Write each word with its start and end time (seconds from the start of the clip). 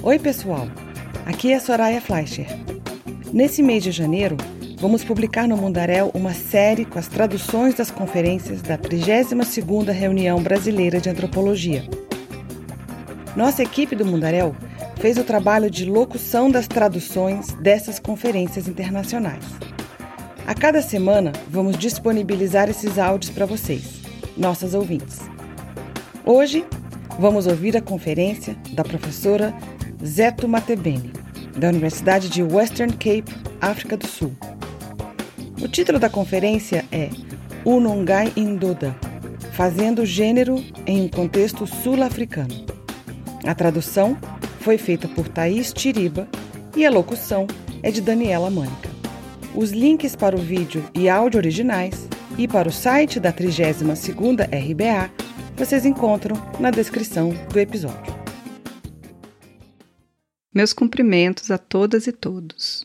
Oi, 0.00 0.16
pessoal. 0.16 0.68
Aqui 1.26 1.52
é 1.52 1.58
Soraya 1.58 2.00
Fleischer. 2.00 2.46
Nesse 3.32 3.64
mês 3.64 3.82
de 3.82 3.90
janeiro, 3.90 4.36
vamos 4.78 5.02
publicar 5.02 5.48
no 5.48 5.56
Mundarel 5.56 6.12
uma 6.14 6.32
série 6.32 6.84
com 6.84 7.00
as 7.00 7.08
traduções 7.08 7.74
das 7.74 7.90
conferências 7.90 8.62
da 8.62 8.78
32ª 8.78 9.90
Reunião 9.90 10.40
Brasileira 10.40 11.00
de 11.00 11.10
Antropologia. 11.10 11.82
Nossa 13.36 13.64
equipe 13.64 13.96
do 13.96 14.06
Mundarel 14.06 14.54
fez 15.00 15.18
o 15.18 15.24
trabalho 15.24 15.68
de 15.68 15.84
locução 15.84 16.48
das 16.48 16.68
traduções 16.68 17.52
dessas 17.54 17.98
conferências 17.98 18.68
internacionais. 18.68 19.44
A 20.46 20.54
cada 20.54 20.80
semana, 20.80 21.32
vamos 21.50 21.76
disponibilizar 21.76 22.70
esses 22.70 23.00
áudios 23.00 23.32
para 23.32 23.46
vocês, 23.46 24.00
nossas 24.36 24.74
ouvintes. 24.74 25.18
Hoje, 26.24 26.64
vamos 27.18 27.48
ouvir 27.48 27.76
a 27.76 27.82
conferência 27.82 28.56
da 28.72 28.84
professora 28.84 29.52
Zeto 30.04 30.46
Matebene, 30.46 31.12
da 31.56 31.68
Universidade 31.68 32.28
de 32.28 32.42
Western 32.42 32.92
Cape, 32.92 33.34
África 33.60 33.96
do 33.96 34.06
Sul. 34.06 34.32
O 35.60 35.66
título 35.66 35.98
da 35.98 36.08
conferência 36.08 36.84
é 36.92 37.10
Unongai 37.64 38.32
Indoda, 38.36 38.94
fazendo 39.52 40.06
gênero 40.06 40.64
em 40.86 41.02
um 41.02 41.08
contexto 41.08 41.66
sul-africano. 41.66 42.64
A 43.44 43.54
tradução 43.54 44.16
foi 44.60 44.78
feita 44.78 45.08
por 45.08 45.28
Thaís 45.28 45.72
Tiriba 45.72 46.28
e 46.76 46.86
a 46.86 46.90
locução 46.90 47.48
é 47.82 47.90
de 47.90 48.00
Daniela 48.00 48.50
Mânica. 48.50 48.88
Os 49.52 49.72
links 49.72 50.14
para 50.14 50.36
o 50.36 50.40
vídeo 50.40 50.84
e 50.94 51.08
áudio 51.08 51.38
originais 51.38 52.08
e 52.36 52.46
para 52.46 52.68
o 52.68 52.72
site 52.72 53.18
da 53.18 53.32
32ª 53.32 54.44
RBA 54.46 55.10
vocês 55.56 55.84
encontram 55.84 56.36
na 56.60 56.70
descrição 56.70 57.34
do 57.52 57.58
episódio. 57.58 58.17
Meus 60.58 60.72
cumprimentos 60.72 61.52
a 61.52 61.56
todas 61.56 62.08
e 62.08 62.12
todos, 62.12 62.84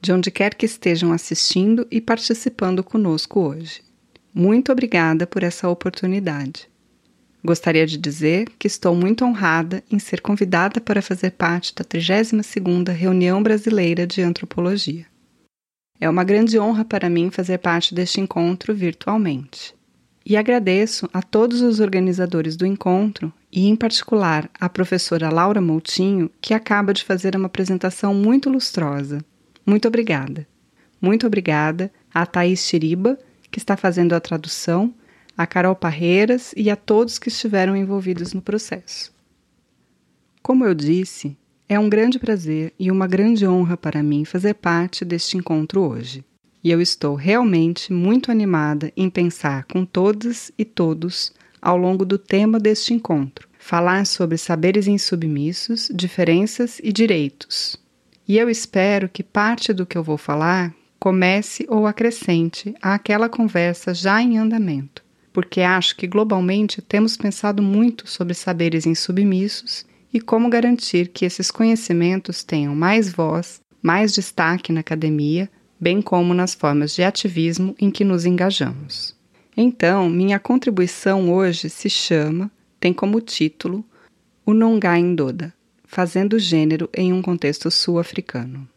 de 0.00 0.12
onde 0.12 0.30
quer 0.30 0.54
que 0.54 0.64
estejam 0.64 1.12
assistindo 1.12 1.84
e 1.90 2.00
participando 2.00 2.84
conosco 2.84 3.40
hoje. 3.40 3.82
Muito 4.32 4.70
obrigada 4.70 5.26
por 5.26 5.42
essa 5.42 5.68
oportunidade. 5.68 6.70
Gostaria 7.44 7.84
de 7.84 7.98
dizer 7.98 8.48
que 8.56 8.68
estou 8.68 8.94
muito 8.94 9.24
honrada 9.24 9.82
em 9.90 9.98
ser 9.98 10.20
convidada 10.20 10.80
para 10.80 11.02
fazer 11.02 11.32
parte 11.32 11.74
da 11.74 11.84
32ª 11.84 12.92
Reunião 12.92 13.42
Brasileira 13.42 14.06
de 14.06 14.22
Antropologia. 14.22 15.04
É 16.00 16.08
uma 16.08 16.22
grande 16.22 16.56
honra 16.56 16.84
para 16.84 17.10
mim 17.10 17.32
fazer 17.32 17.58
parte 17.58 17.96
deste 17.96 18.20
encontro 18.20 18.72
virtualmente. 18.72 19.74
E 20.28 20.36
agradeço 20.36 21.08
a 21.10 21.22
todos 21.22 21.62
os 21.62 21.80
organizadores 21.80 22.54
do 22.54 22.66
encontro 22.66 23.32
e, 23.50 23.66
em 23.66 23.74
particular, 23.74 24.50
a 24.60 24.68
professora 24.68 25.30
Laura 25.30 25.58
Moutinho, 25.58 26.30
que 26.38 26.52
acaba 26.52 26.92
de 26.92 27.02
fazer 27.02 27.34
uma 27.34 27.46
apresentação 27.46 28.12
muito 28.12 28.50
lustrosa. 28.50 29.24
Muito 29.64 29.88
obrigada. 29.88 30.46
Muito 31.00 31.26
obrigada 31.26 31.90
a 32.12 32.26
Thaís 32.26 32.60
Chiriba, 32.60 33.18
que 33.50 33.58
está 33.58 33.74
fazendo 33.74 34.12
a 34.12 34.20
tradução, 34.20 34.92
a 35.34 35.46
Carol 35.46 35.74
Parreiras 35.74 36.52
e 36.54 36.68
a 36.68 36.76
todos 36.76 37.18
que 37.18 37.28
estiveram 37.28 37.74
envolvidos 37.74 38.34
no 38.34 38.42
processo. 38.42 39.10
Como 40.42 40.62
eu 40.62 40.74
disse, 40.74 41.38
é 41.66 41.78
um 41.78 41.88
grande 41.88 42.18
prazer 42.18 42.74
e 42.78 42.90
uma 42.90 43.06
grande 43.06 43.46
honra 43.46 43.78
para 43.78 44.02
mim 44.02 44.26
fazer 44.26 44.52
parte 44.52 45.06
deste 45.06 45.38
encontro 45.38 45.80
hoje. 45.80 46.22
E 46.68 46.70
eu 46.70 46.82
estou 46.82 47.14
realmente 47.14 47.94
muito 47.94 48.30
animada 48.30 48.92
em 48.94 49.08
pensar 49.08 49.64
com 49.64 49.86
todas 49.86 50.52
e 50.58 50.66
todos 50.66 51.32
ao 51.62 51.78
longo 51.78 52.04
do 52.04 52.18
tema 52.18 52.60
deste 52.60 52.92
encontro, 52.92 53.48
falar 53.58 54.04
sobre 54.04 54.36
saberes 54.36 54.86
insubmissos, 54.86 55.90
diferenças 55.90 56.78
e 56.84 56.92
direitos. 56.92 57.74
E 58.28 58.36
eu 58.36 58.50
espero 58.50 59.08
que 59.08 59.22
parte 59.22 59.72
do 59.72 59.86
que 59.86 59.96
eu 59.96 60.04
vou 60.04 60.18
falar 60.18 60.74
comece 60.98 61.64
ou 61.70 61.86
acrescente 61.86 62.74
àquela 62.82 63.30
conversa 63.30 63.94
já 63.94 64.20
em 64.20 64.36
andamento, 64.36 65.02
porque 65.32 65.62
acho 65.62 65.96
que 65.96 66.06
globalmente 66.06 66.82
temos 66.82 67.16
pensado 67.16 67.62
muito 67.62 68.06
sobre 68.06 68.34
saberes 68.34 68.84
insubmissos 68.84 69.86
e 70.12 70.20
como 70.20 70.50
garantir 70.50 71.08
que 71.08 71.24
esses 71.24 71.50
conhecimentos 71.50 72.44
tenham 72.44 72.76
mais 72.76 73.10
voz, 73.10 73.58
mais 73.82 74.12
destaque 74.12 74.70
na 74.70 74.80
academia, 74.80 75.48
bem 75.80 76.02
como 76.02 76.34
nas 76.34 76.54
formas 76.54 76.94
de 76.94 77.02
ativismo 77.02 77.74
em 77.78 77.90
que 77.90 78.04
nos 78.04 78.24
engajamos. 78.24 79.14
Então, 79.56 80.08
minha 80.08 80.38
contribuição 80.38 81.32
hoje 81.32 81.68
se 81.68 81.90
chama, 81.90 82.50
tem 82.78 82.92
como 82.92 83.20
título, 83.20 83.84
O 84.46 84.54
Nongai 84.54 85.02
Ndoda, 85.02 85.52
fazendo 85.84 86.38
gênero 86.38 86.88
em 86.94 87.12
um 87.12 87.20
contexto 87.20 87.70
sul-africano. 87.70 88.68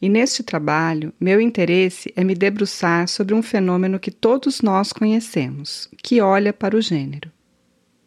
E 0.00 0.08
neste 0.08 0.42
trabalho, 0.42 1.12
meu 1.20 1.40
interesse 1.40 2.12
é 2.14 2.22
me 2.22 2.34
debruçar 2.34 3.08
sobre 3.08 3.34
um 3.34 3.42
fenômeno 3.42 3.98
que 3.98 4.10
todos 4.10 4.62
nós 4.62 4.92
conhecemos, 4.92 5.88
que 6.02 6.20
olha 6.20 6.52
para 6.52 6.76
o 6.76 6.80
gênero 6.80 7.30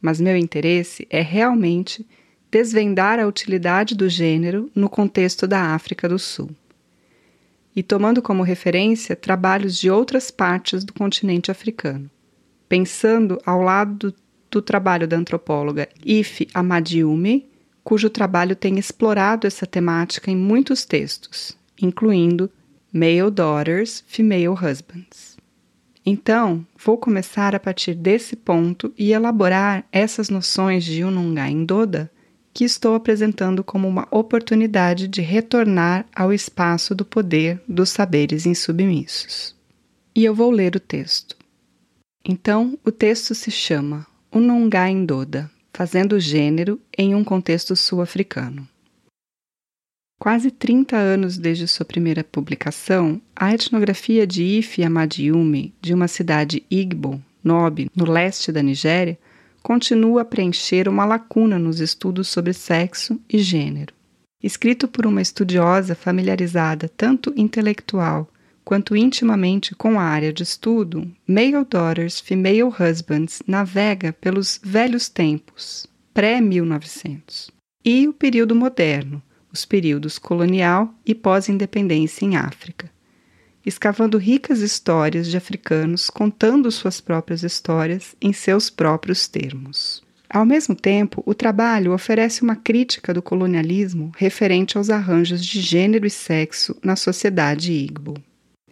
mas 0.01 0.19
meu 0.19 0.35
interesse 0.35 1.05
é 1.09 1.21
realmente 1.21 2.05
desvendar 2.49 3.19
a 3.19 3.27
utilidade 3.27 3.95
do 3.95 4.09
gênero 4.09 4.69
no 4.73 4.89
contexto 4.89 5.47
da 5.47 5.73
África 5.75 6.09
do 6.09 6.17
Sul. 6.17 6.49
E 7.75 7.81
tomando 7.81 8.21
como 8.21 8.43
referência 8.43 9.15
trabalhos 9.15 9.77
de 9.77 9.89
outras 9.89 10.29
partes 10.29 10.83
do 10.83 10.93
continente 10.93 11.49
africano, 11.49 12.09
pensando 12.67 13.39
ao 13.45 13.61
lado 13.61 14.13
do, 14.49 14.61
trabalho 14.61 15.07
da 15.07 15.15
antropóloga 15.15 15.87
Ife 16.05 16.47
Amadiume, 16.53 17.49
cujo 17.83 18.09
trabalho 18.09 18.55
tem 18.55 18.77
explorado 18.77 19.47
essa 19.47 19.65
temática 19.65 20.29
em 20.29 20.35
muitos 20.35 20.85
textos, 20.85 21.57
incluindo 21.81 22.51
Male 22.91 23.31
Daughters, 23.31 24.03
Female 24.05 24.49
Husbands. 24.49 25.37
Então, 26.05 26.65
vou 26.83 26.97
começar 26.97 27.55
a 27.55 27.59
partir 27.59 27.93
desse 27.93 28.35
ponto 28.35 28.93
e 28.97 29.13
elaborar 29.13 29.85
essas 29.91 30.29
noções 30.29 30.83
de 30.83 31.03
Ununga 31.03 31.47
Indoda 31.47 32.11
que 32.53 32.63
estou 32.63 32.95
apresentando 32.95 33.63
como 33.63 33.87
uma 33.87 34.07
oportunidade 34.11 35.07
de 35.07 35.21
retornar 35.21 36.05
ao 36.15 36.33
espaço 36.33 36.93
do 36.93 37.05
poder 37.05 37.61
dos 37.67 37.89
saberes 37.89 38.45
insubmissos. 38.45 39.55
E 40.13 40.25
eu 40.25 40.35
vou 40.35 40.51
ler 40.51 40.75
o 40.75 40.79
texto. 40.79 41.35
Então, 42.23 42.77
o 42.85 42.91
texto 42.91 43.33
se 43.33 43.49
chama 43.49 44.05
Ununga 44.31 44.89
Indoda, 44.89 45.49
fazendo 45.73 46.19
gênero 46.19 46.79
em 46.97 47.15
um 47.15 47.23
contexto 47.23 47.75
sul-africano. 47.75 48.67
Quase 50.19 50.51
30 50.51 50.95
anos 50.95 51.37
desde 51.37 51.67
sua 51.67 51.85
primeira 51.85 52.23
publicação, 52.23 53.19
a 53.35 53.55
etnografia 53.55 54.27
de 54.27 54.43
Ife 54.43 54.83
Amadiume, 54.83 55.73
de 55.81 55.95
uma 55.95 56.07
cidade 56.07 56.63
Igbo, 56.69 57.19
Nob, 57.43 57.89
no 57.95 58.05
leste 58.05 58.51
da 58.51 58.61
Nigéria, 58.61 59.17
continua 59.61 60.21
a 60.21 60.25
preencher 60.25 60.87
uma 60.87 61.05
lacuna 61.05 61.57
nos 61.59 61.79
estudos 61.79 62.27
sobre 62.27 62.53
sexo 62.53 63.19
e 63.29 63.39
gênero. 63.39 63.93
Escrito 64.41 64.87
por 64.87 65.05
uma 65.05 65.21
estudiosa 65.21 65.93
familiarizada 65.93 66.89
tanto 66.89 67.33
intelectual 67.37 68.27
quanto 68.63 68.95
intimamente 68.95 69.75
com 69.75 69.99
a 69.99 70.03
área 70.03 70.31
de 70.31 70.43
estudo, 70.43 71.11
Male 71.27 71.65
Daughters, 71.69 72.19
Female 72.19 72.63
Husbands 72.63 73.41
navega 73.45 74.13
pelos 74.13 74.59
velhos 74.63 75.09
tempos, 75.09 75.87
pré-1900, 76.13 77.51
e 77.83 78.07
o 78.07 78.13
período 78.13 78.55
moderno, 78.55 79.21
os 79.51 79.65
períodos 79.65 80.17
colonial 80.17 80.93
e 81.05 81.13
pós-independência 81.13 82.25
em 82.25 82.35
África, 82.35 82.89
escavando 83.65 84.17
ricas 84.17 84.59
histórias 84.59 85.27
de 85.27 85.37
africanos 85.37 86.09
contando 86.09 86.71
suas 86.71 86.99
próprias 86.99 87.43
histórias 87.43 88.15
em 88.21 88.33
seus 88.33 88.69
próprios 88.69 89.27
termos. 89.27 90.01
Ao 90.29 90.45
mesmo 90.45 90.73
tempo, 90.73 91.21
o 91.25 91.33
trabalho 91.33 91.93
oferece 91.93 92.41
uma 92.41 92.55
crítica 92.55 93.13
do 93.13 93.21
colonialismo 93.21 94.11
referente 94.17 94.77
aos 94.77 94.89
arranjos 94.89 95.45
de 95.45 95.59
gênero 95.59 96.07
e 96.07 96.09
sexo 96.09 96.75
na 96.81 96.95
sociedade 96.95 97.73
Igbo. 97.73 98.15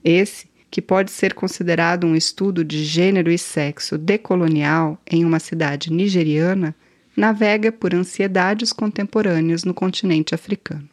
Esse, 0.01 0.47
que 0.71 0.81
pode 0.81 1.11
ser 1.11 1.33
considerado 1.33 2.05
um 2.05 2.15
estudo 2.15 2.63
de 2.63 2.85
gênero 2.85 3.29
e 3.29 3.37
sexo 3.37 3.97
decolonial 3.97 4.97
em 5.05 5.25
uma 5.25 5.39
cidade 5.39 5.91
nigeriana, 5.91 6.73
navega 7.15 7.71
por 7.71 7.93
ansiedades 7.93 8.71
contemporâneas 8.71 9.65
no 9.65 9.73
continente 9.73 10.33
africano. 10.33 10.87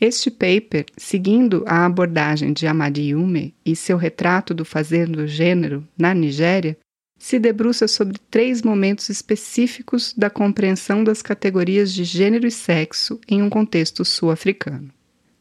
Este 0.00 0.30
paper, 0.30 0.84
seguindo 0.96 1.64
a 1.66 1.86
abordagem 1.86 2.52
de 2.52 2.66
Amadi 2.66 3.10
Yume 3.10 3.54
e 3.64 3.74
seu 3.74 3.96
retrato 3.96 4.52
do 4.52 4.64
fazer 4.64 5.08
do 5.08 5.26
gênero 5.26 5.86
na 5.96 6.12
Nigéria, 6.12 6.76
se 7.18 7.38
debruça 7.38 7.88
sobre 7.88 8.18
três 8.30 8.60
momentos 8.60 9.08
específicos 9.08 10.12
da 10.14 10.28
compreensão 10.28 11.02
das 11.02 11.22
categorias 11.22 11.92
de 11.92 12.04
gênero 12.04 12.46
e 12.46 12.50
sexo 12.50 13.18
em 13.26 13.42
um 13.42 13.48
contexto 13.48 14.04
sul-africano. 14.04 14.90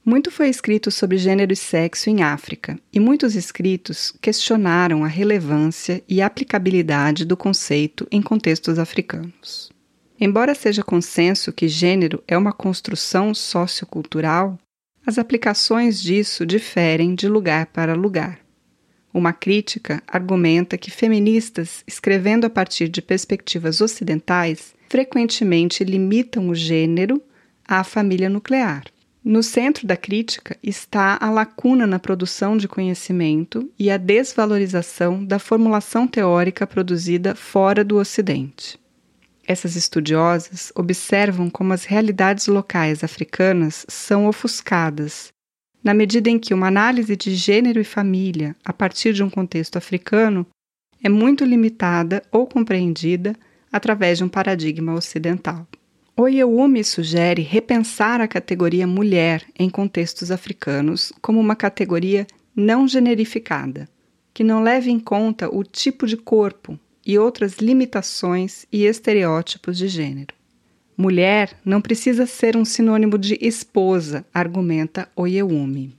Muito 0.06 0.32
foi 0.32 0.50
escrito 0.50 0.90
sobre 0.90 1.18
gênero 1.18 1.52
e 1.52 1.56
sexo 1.56 2.10
em 2.10 2.22
África, 2.24 2.80
e 2.94 3.00
muitos 3.00 3.36
escritos 3.36 4.14
questionaram 4.22 5.04
a 5.04 5.08
relevância 5.08 6.02
e 6.08 6.22
aplicabilidade 6.22 7.26
do 7.26 7.36
conceito 7.36 8.08
em 8.12 8.22
contextos 8.22 8.80
africanos. 8.80 9.75
Embora 10.20 10.56
seja 10.56 10.84
consenso 10.84 11.52
que 11.52 11.68
gênero 11.68 12.24
é 12.28 12.38
uma 12.38 12.54
construção 12.54 13.34
sociocultural, 13.34 14.58
as 15.06 15.18
aplicações 15.20 16.02
disso 16.02 16.46
diferem 16.46 17.14
de 17.14 17.28
lugar 17.28 17.68
para 17.68 17.94
lugar. 17.94 18.40
Uma 19.14 19.34
crítica 19.34 20.02
argumenta 20.08 20.78
que 20.78 20.90
feministas, 20.90 21.84
escrevendo 21.88 22.46
a 22.46 22.50
partir 22.50 22.90
de 22.90 23.02
perspectivas 23.02 23.82
ocidentais, 23.82 24.74
frequentemente 24.90 25.84
limitam 25.84 26.50
o 26.50 26.56
gênero 26.56 27.22
à 27.68 27.84
família 27.84 28.30
nuclear. 28.30 28.84
No 29.24 29.42
centro 29.42 29.88
da 29.88 29.98
crítica 29.98 30.58
está 30.62 31.18
a 31.20 31.30
lacuna 31.30 31.88
na 31.88 31.98
produção 31.98 32.56
de 32.56 32.68
conhecimento 32.68 33.70
e 33.78 33.90
a 33.90 33.98
desvalorização 33.98 35.26
da 35.26 35.40
formulação 35.40 36.08
teórica 36.08 36.68
produzida 36.68 37.36
fora 37.36 37.84
do 37.84 37.98
Ocidente. 37.98 38.80
Essas 39.48 39.76
estudiosas 39.76 40.72
observam 40.76 41.50
como 41.50 41.72
as 41.72 41.86
realidades 41.86 42.48
locais 42.48 43.04
africanas 43.04 43.86
são 43.88 44.28
ofuscadas, 44.28 45.32
na 45.84 45.94
medida 45.94 46.30
em 46.30 46.40
que 46.40 46.54
uma 46.54 46.68
análise 46.68 47.16
de 47.16 47.36
gênero 47.36 47.80
e 47.80 47.84
família 47.84 48.56
a 48.66 48.74
partir 48.74 49.14
de 49.14 49.22
um 49.22 49.30
contexto 49.30 49.78
africano 49.78 50.48
é 51.04 51.10
muito 51.10 51.46
limitada 51.46 52.24
ou 52.32 52.48
compreendida 52.48 53.36
através 53.72 54.18
de 54.18 54.24
um 54.24 54.30
paradigma 54.30 54.96
ocidental. 54.96 55.68
Oyewumi 56.18 56.84
sugere 56.84 57.44
repensar 57.44 58.22
a 58.22 58.28
categoria 58.28 58.88
mulher 58.88 59.46
em 59.60 59.70
contextos 59.70 60.32
africanos 60.32 61.14
como 61.22 61.40
uma 61.40 61.56
categoria 61.56 62.26
não 62.56 62.88
generificada, 62.88 63.88
que 64.34 64.44
não 64.44 64.64
leve 64.64 64.90
em 64.90 65.00
conta 65.00 65.54
o 65.54 65.64
tipo 65.64 66.08
de 66.08 66.18
corpo, 66.18 66.80
e 67.06 67.20
outras 67.20 67.58
limitações 67.58 68.66
e 68.72 68.86
estereótipos 68.86 69.78
de 69.78 69.88
gênero. 69.88 70.34
Mulher 70.98 71.58
não 71.64 71.82
precisa 71.82 72.26
ser 72.26 72.56
um 72.56 72.64
sinônimo 72.64 73.18
de 73.18 73.38
esposa, 73.42 74.26
argumenta 74.34 75.10
Oyewumi. 75.16 75.94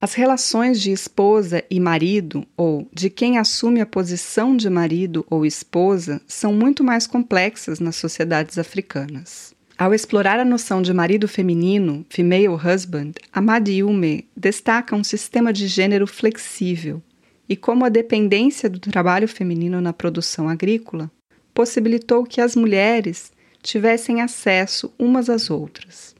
As 0.00 0.14
relações 0.14 0.80
de 0.80 0.92
esposa 0.92 1.64
e 1.68 1.80
marido, 1.80 2.46
ou 2.56 2.88
de 2.92 3.10
quem 3.10 3.38
assume 3.38 3.80
a 3.80 3.86
posição 3.86 4.56
de 4.56 4.70
marido 4.70 5.26
ou 5.28 5.44
esposa, 5.44 6.20
são 6.26 6.52
muito 6.52 6.84
mais 6.84 7.06
complexas 7.06 7.80
nas 7.80 7.96
sociedades 7.96 8.56
africanas. 8.56 9.54
Ao 9.78 9.92
explorar 9.92 10.38
a 10.38 10.44
noção 10.44 10.80
de 10.80 10.92
marido 10.92 11.26
feminino, 11.26 12.04
female 12.08 12.48
husband, 12.48 13.12
Amadiume 13.32 14.26
destaca 14.36 14.94
um 14.94 15.04
sistema 15.04 15.52
de 15.52 15.66
gênero 15.66 16.06
flexível, 16.06 17.02
e 17.48 17.56
como 17.56 17.84
a 17.84 17.88
dependência 17.88 18.68
do 18.68 18.80
trabalho 18.80 19.28
feminino 19.28 19.80
na 19.80 19.92
produção 19.92 20.48
agrícola 20.48 21.10
possibilitou 21.54 22.24
que 22.24 22.40
as 22.40 22.54
mulheres 22.54 23.32
tivessem 23.62 24.20
acesso 24.20 24.92
umas 24.98 25.30
às 25.30 25.50
outras, 25.50 26.14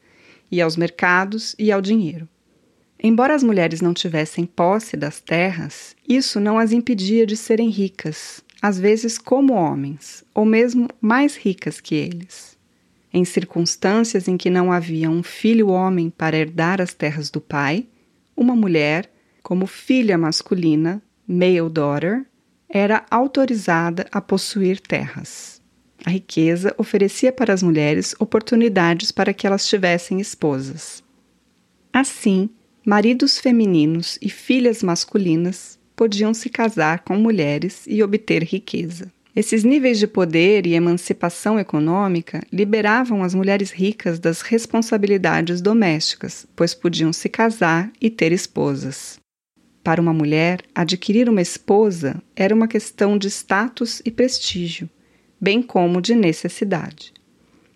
e 0.51 0.61
aos 0.61 0.77
mercados 0.77 1.55
e 1.59 1.71
ao 1.71 1.81
dinheiro. 1.81 2.29
Embora 3.03 3.35
as 3.35 3.43
mulheres 3.43 3.81
não 3.81 3.93
tivessem 3.93 4.47
posse 4.47 4.97
das 4.97 5.21
terras, 5.21 5.95
isso 6.09 6.41
não 6.41 6.59
as 6.59 6.73
impedia 6.73 7.27
de 7.27 7.37
serem 7.37 7.69
ricas, 7.69 8.43
às 8.61 8.79
vezes 8.79 9.19
como 9.19 9.53
homens, 9.53 10.25
ou 10.35 10.45
mesmo 10.45 10.89
mais 11.01 11.37
ricas 11.37 11.81
que 11.81 11.95
eles. 11.95 12.57
Em 13.13 13.25
circunstâncias 13.25 14.29
em 14.29 14.37
que 14.37 14.51
não 14.51 14.73
havia 14.73 15.11
um 15.11 15.23
filho 15.23 15.69
homem 15.69 16.11
para 16.11 16.37
herdar 16.37 16.81
as 16.81 16.95
terras 16.95 17.31
do 17.31 17.41
pai, 17.41 17.87
uma 18.37 18.57
mulher, 18.57 19.11
como 19.43 19.67
filha 19.67 20.19
masculina, 20.19 21.03
male 21.27 21.69
daughter, 21.71 22.27
era 22.69 23.05
autorizada 23.11 24.07
a 24.13 24.21
possuir 24.21 24.81
terras. 24.81 25.61
A 26.05 26.11
riqueza 26.11 26.75
oferecia 26.79 27.33
para 27.33 27.53
as 27.53 27.63
mulheres 27.63 28.15
oportunidades 28.19 29.11
para 29.11 29.33
que 29.33 29.47
elas 29.47 29.67
tivessem 29.69 30.21
esposas. 30.21 31.03
Assim, 31.93 32.51
maridos 32.85 33.39
femininos 33.39 34.19
e 34.21 34.29
filhas 34.29 34.83
masculinas 34.83 35.79
podiam 35.97 36.35
se 36.35 36.51
casar 36.51 37.01
com 37.01 37.17
mulheres 37.17 37.85
e 37.87 38.03
obter 38.03 38.45
riqueza. 38.45 39.11
Esses 39.35 39.65
níveis 39.65 39.99
de 39.99 40.07
poder 40.07 40.67
e 40.67 40.75
emancipação 40.75 41.59
econômica 41.59 42.43
liberavam 42.53 43.23
as 43.23 43.35
mulheres 43.35 43.71
ricas 43.71 44.19
das 44.19 44.41
responsabilidades 44.41 45.61
domésticas, 45.61 46.47
pois 46.57 46.73
podiam 46.75 47.13
se 47.13 47.29
casar 47.29 47.91
e 48.01 48.09
ter 48.09 48.33
esposas. 48.33 49.19
Para 49.87 50.03
uma 50.03 50.13
mulher, 50.13 50.63
adquirir 50.75 51.29
uma 51.29 51.41
esposa 51.41 52.21
era 52.35 52.53
uma 52.53 52.67
questão 52.67 53.17
de 53.17 53.29
status 53.29 54.03
e 54.05 54.11
prestígio, 54.11 54.91
bem 55.41 55.63
como 55.63 56.03
de 56.03 56.13
necessidade. 56.13 57.15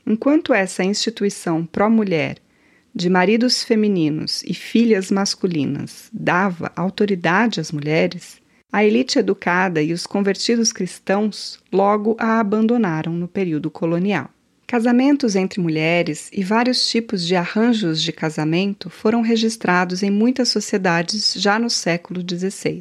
Enquanto 0.05 0.53
essa 0.53 0.83
instituição 0.83 1.65
pró-mulher, 1.65 2.39
de 2.93 3.09
maridos 3.09 3.63
femininos 3.63 4.43
e 4.43 4.53
filhas 4.53 5.09
masculinas, 5.09 6.11
dava 6.13 6.73
autoridade 6.75 7.61
às 7.61 7.71
mulheres, 7.71 8.43
a 8.73 8.85
elite 8.85 9.21
educada 9.21 9.81
e 9.81 9.93
os 9.93 10.05
convertidos 10.05 10.73
cristãos 10.73 11.63
logo 11.73 12.17
a 12.19 12.41
abandonaram 12.41 13.13
no 13.13 13.29
período 13.29 13.71
colonial. 13.71 14.29
Casamentos 14.71 15.35
entre 15.35 15.61
mulheres 15.61 16.31
e 16.33 16.45
vários 16.45 16.89
tipos 16.89 17.27
de 17.27 17.35
arranjos 17.35 18.01
de 18.01 18.13
casamento 18.13 18.89
foram 18.89 19.21
registrados 19.21 20.01
em 20.01 20.13
muitas 20.13 20.49
sociedades 20.49 21.35
já 21.37 21.59
no 21.59 21.69
século 21.69 22.21
XVI. 22.21 22.81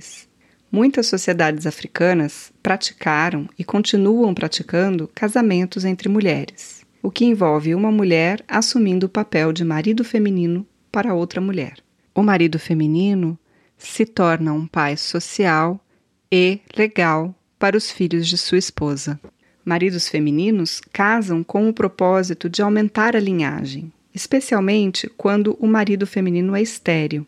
Muitas 0.72 1.08
sociedades 1.08 1.66
africanas 1.66 2.54
praticaram 2.62 3.50
e 3.58 3.64
continuam 3.64 4.36
praticando 4.36 5.10
casamentos 5.16 5.84
entre 5.84 6.08
mulheres, 6.08 6.86
o 7.02 7.10
que 7.10 7.26
envolve 7.26 7.74
uma 7.74 7.92
mulher 7.92 8.44
assumindo 8.48 9.08
o 9.08 9.10
papel 9.10 9.52
de 9.52 9.66
marido 9.66 10.04
feminino 10.04 10.68
para 10.92 11.16
outra 11.16 11.42
mulher. 11.42 11.80
O 12.14 12.22
marido 12.22 12.60
feminino 12.60 13.36
se 13.80 14.06
torna 14.06 14.54
um 14.54 14.68
pai 14.68 14.96
social 14.96 15.84
e 16.32 16.60
legal 16.78 17.34
para 17.58 17.76
os 17.76 17.90
filhos 17.90 18.28
de 18.28 18.38
sua 18.38 18.60
esposa. 18.60 19.20
Maridos 19.70 20.08
femininos 20.08 20.82
casam 20.92 21.44
com 21.44 21.70
o 21.70 21.74
propósito 21.74 22.50
de 22.50 22.60
aumentar 22.60 23.16
a 23.16 23.20
linhagem, 23.20 23.94
especialmente 24.16 25.08
quando 25.16 25.56
o 25.60 25.68
marido 25.68 26.08
feminino 26.08 26.56
é 26.56 26.62
estéril, 26.64 27.24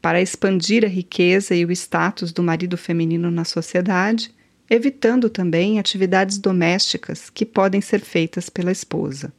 para 0.00 0.22
expandir 0.22 0.84
a 0.84 0.88
riqueza 0.88 1.52
e 1.52 1.64
o 1.64 1.72
status 1.72 2.30
do 2.30 2.44
marido 2.44 2.78
feminino 2.78 3.28
na 3.28 3.44
sociedade, 3.44 4.32
evitando 4.70 5.28
também 5.28 5.80
atividades 5.80 6.38
domésticas 6.38 7.28
que 7.28 7.44
podem 7.44 7.80
ser 7.80 8.02
feitas 8.02 8.48
pela 8.48 8.70
esposa, 8.70 9.32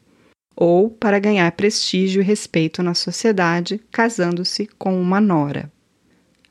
ou 0.53 0.89
para 0.89 1.19
ganhar 1.19 1.50
prestígio 1.53 2.21
e 2.21 2.25
respeito 2.25 2.83
na 2.83 2.94
sociedade, 2.94 3.79
casando-se 3.89 4.67
com 4.77 5.01
uma 5.01 5.22
nora. 5.22 5.72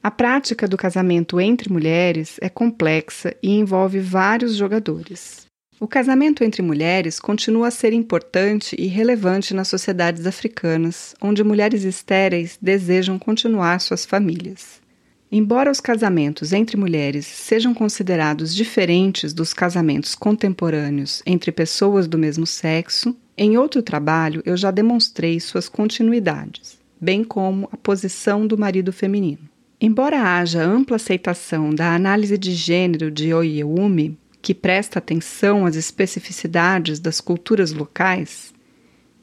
A 0.02 0.10
prática 0.10 0.66
do 0.66 0.78
casamento 0.78 1.38
entre 1.38 1.70
mulheres 1.70 2.38
é 2.40 2.48
complexa 2.48 3.36
e 3.42 3.50
envolve 3.50 4.00
vários 4.00 4.56
jogadores. 4.56 5.49
O 5.82 5.88
casamento 5.88 6.44
entre 6.44 6.60
mulheres 6.60 7.18
continua 7.18 7.68
a 7.68 7.70
ser 7.70 7.94
importante 7.94 8.76
e 8.78 8.86
relevante 8.86 9.54
nas 9.54 9.68
sociedades 9.68 10.26
africanas, 10.26 11.14
onde 11.22 11.42
mulheres 11.42 11.84
estéreis 11.84 12.58
desejam 12.60 13.18
continuar 13.18 13.80
suas 13.80 14.04
famílias. 14.04 14.78
Embora 15.32 15.70
os 15.70 15.80
casamentos 15.80 16.52
entre 16.52 16.76
mulheres 16.76 17.24
sejam 17.24 17.72
considerados 17.72 18.54
diferentes 18.54 19.32
dos 19.32 19.54
casamentos 19.54 20.14
contemporâneos 20.14 21.22
entre 21.24 21.50
pessoas 21.50 22.06
do 22.06 22.18
mesmo 22.18 22.46
sexo, 22.46 23.16
em 23.34 23.56
outro 23.56 23.82
trabalho 23.82 24.42
eu 24.44 24.58
já 24.58 24.70
demonstrei 24.70 25.40
suas 25.40 25.66
continuidades, 25.66 26.78
bem 27.00 27.24
como 27.24 27.66
a 27.72 27.76
posição 27.78 28.46
do 28.46 28.58
marido 28.58 28.92
feminino. 28.92 29.48
Embora 29.80 30.20
haja 30.20 30.62
ampla 30.62 30.96
aceitação 30.96 31.70
da 31.70 31.94
análise 31.94 32.36
de 32.36 32.52
gênero 32.52 33.10
de 33.10 33.32
Oyewumi, 33.32 34.18
que 34.42 34.54
presta 34.54 34.98
atenção 34.98 35.66
às 35.66 35.76
especificidades 35.76 36.98
das 36.98 37.20
culturas 37.20 37.72
locais, 37.72 38.54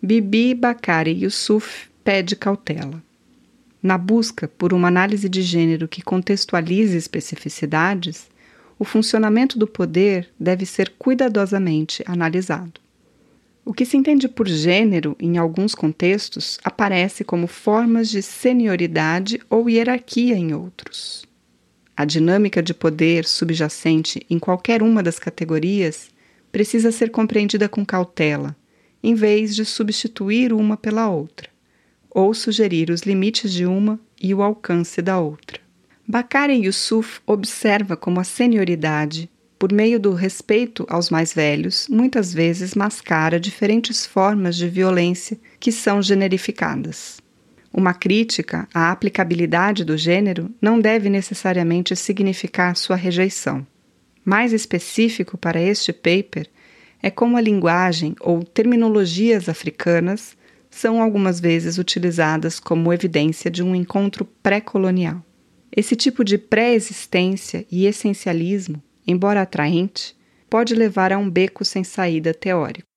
Bibi 0.02 0.54
Bakari 0.54 1.24
Yusuf 1.24 1.90
pede 2.04 2.36
cautela. 2.36 3.02
Na 3.82 3.98
busca 3.98 4.48
por 4.48 4.74
uma 4.74 4.88
análise 4.88 5.28
de 5.28 5.42
gênero 5.42 5.88
que 5.88 6.02
contextualize 6.02 6.96
especificidades, 6.96 8.30
o 8.80 8.86
funcionamento 8.86 9.58
do 9.58 9.68
poder 9.68 10.30
deve 10.40 10.66
ser 10.66 10.94
cuidadosamente 10.98 12.04
analisado. 12.06 12.80
O 13.66 13.74
que 13.74 13.86
se 13.86 13.98
entende 13.98 14.30
por 14.30 14.48
gênero, 14.48 15.16
em 15.20 15.38
alguns 15.38 15.76
contextos, 15.76 16.58
aparece 16.64 17.26
como 17.26 17.48
formas 17.48 18.10
de 18.10 18.22
senioridade 18.22 19.42
ou 19.50 19.70
hierarquia 19.70 20.36
em 20.36 20.54
outros. 20.54 21.27
A 22.00 22.06
dinâmica 22.06 22.62
de 22.62 22.76
poder 22.76 23.26
subjacente 23.26 24.24
em 24.30 24.38
qualquer 24.38 24.84
uma 24.84 25.02
das 25.02 25.18
categorias 25.18 26.12
precisa 26.52 26.92
ser 26.92 27.10
compreendida 27.10 27.68
com 27.68 27.84
cautela, 27.84 28.56
em 29.02 29.16
vez 29.16 29.56
de 29.56 29.66
substituir 29.66 30.54
uma 30.54 30.78
pela 30.78 31.10
outra, 31.10 31.50
ou 32.12 32.36
sugerir 32.36 32.92
os 32.92 33.02
limites 33.02 33.52
de 33.52 33.66
uma 33.66 34.00
e 34.22 34.32
o 34.32 34.44
alcance 34.44 35.02
da 35.02 35.20
outra. 35.20 35.60
Bakari 36.08 36.54
Yusuf 36.66 37.20
observa 37.26 37.98
como 37.98 38.20
a 38.20 38.24
senioridade, 38.24 39.28
por 39.58 39.74
meio 39.74 40.00
do 40.00 40.14
respeito 40.14 40.86
aos 40.88 41.10
mais 41.10 41.34
velhos, 41.34 41.88
muitas 41.90 42.32
vezes 42.32 42.76
mascara 42.76 43.40
diferentes 43.40 44.06
formas 44.06 44.56
de 44.56 44.70
violência 44.70 45.36
que 45.60 45.72
são 45.72 46.00
generificadas. 46.00 47.18
Uma 47.78 47.94
crítica 47.94 48.68
à 48.74 48.92
aplicabilidade 48.92 49.86
do 49.86 49.96
gênero 49.96 50.50
não 50.60 50.80
deve 50.80 51.12
necessariamente 51.12 51.96
significar 51.96 52.76
sua 52.76 52.96
rejeição. 52.96 53.68
Mais 54.26 54.52
específico 54.52 55.38
para 55.38 55.62
este 55.62 55.94
paper 55.94 56.50
é 57.04 57.12
como 57.12 57.38
a 57.38 57.42
linguagem 57.42 58.16
ou 58.20 58.44
terminologias 58.44 59.48
africanas 59.48 60.36
são 60.72 61.00
algumas 61.00 61.40
vezes 61.40 61.78
utilizadas 61.78 62.60
como 62.60 62.92
evidência 62.92 63.52
de 63.52 63.62
um 63.62 63.76
encontro 63.76 64.26
pré-colonial. 64.42 65.24
Esse 65.72 65.96
tipo 65.96 66.24
de 66.24 66.40
pré-existência 66.40 67.64
e 67.72 67.86
essencialismo, 67.86 68.82
embora 69.06 69.44
atraente, 69.44 70.16
pode 70.50 70.74
levar 70.74 71.14
a 71.14 71.18
um 71.20 71.30
beco 71.30 71.64
sem 71.64 71.84
saída 71.84 72.34
teórico. 72.34 72.88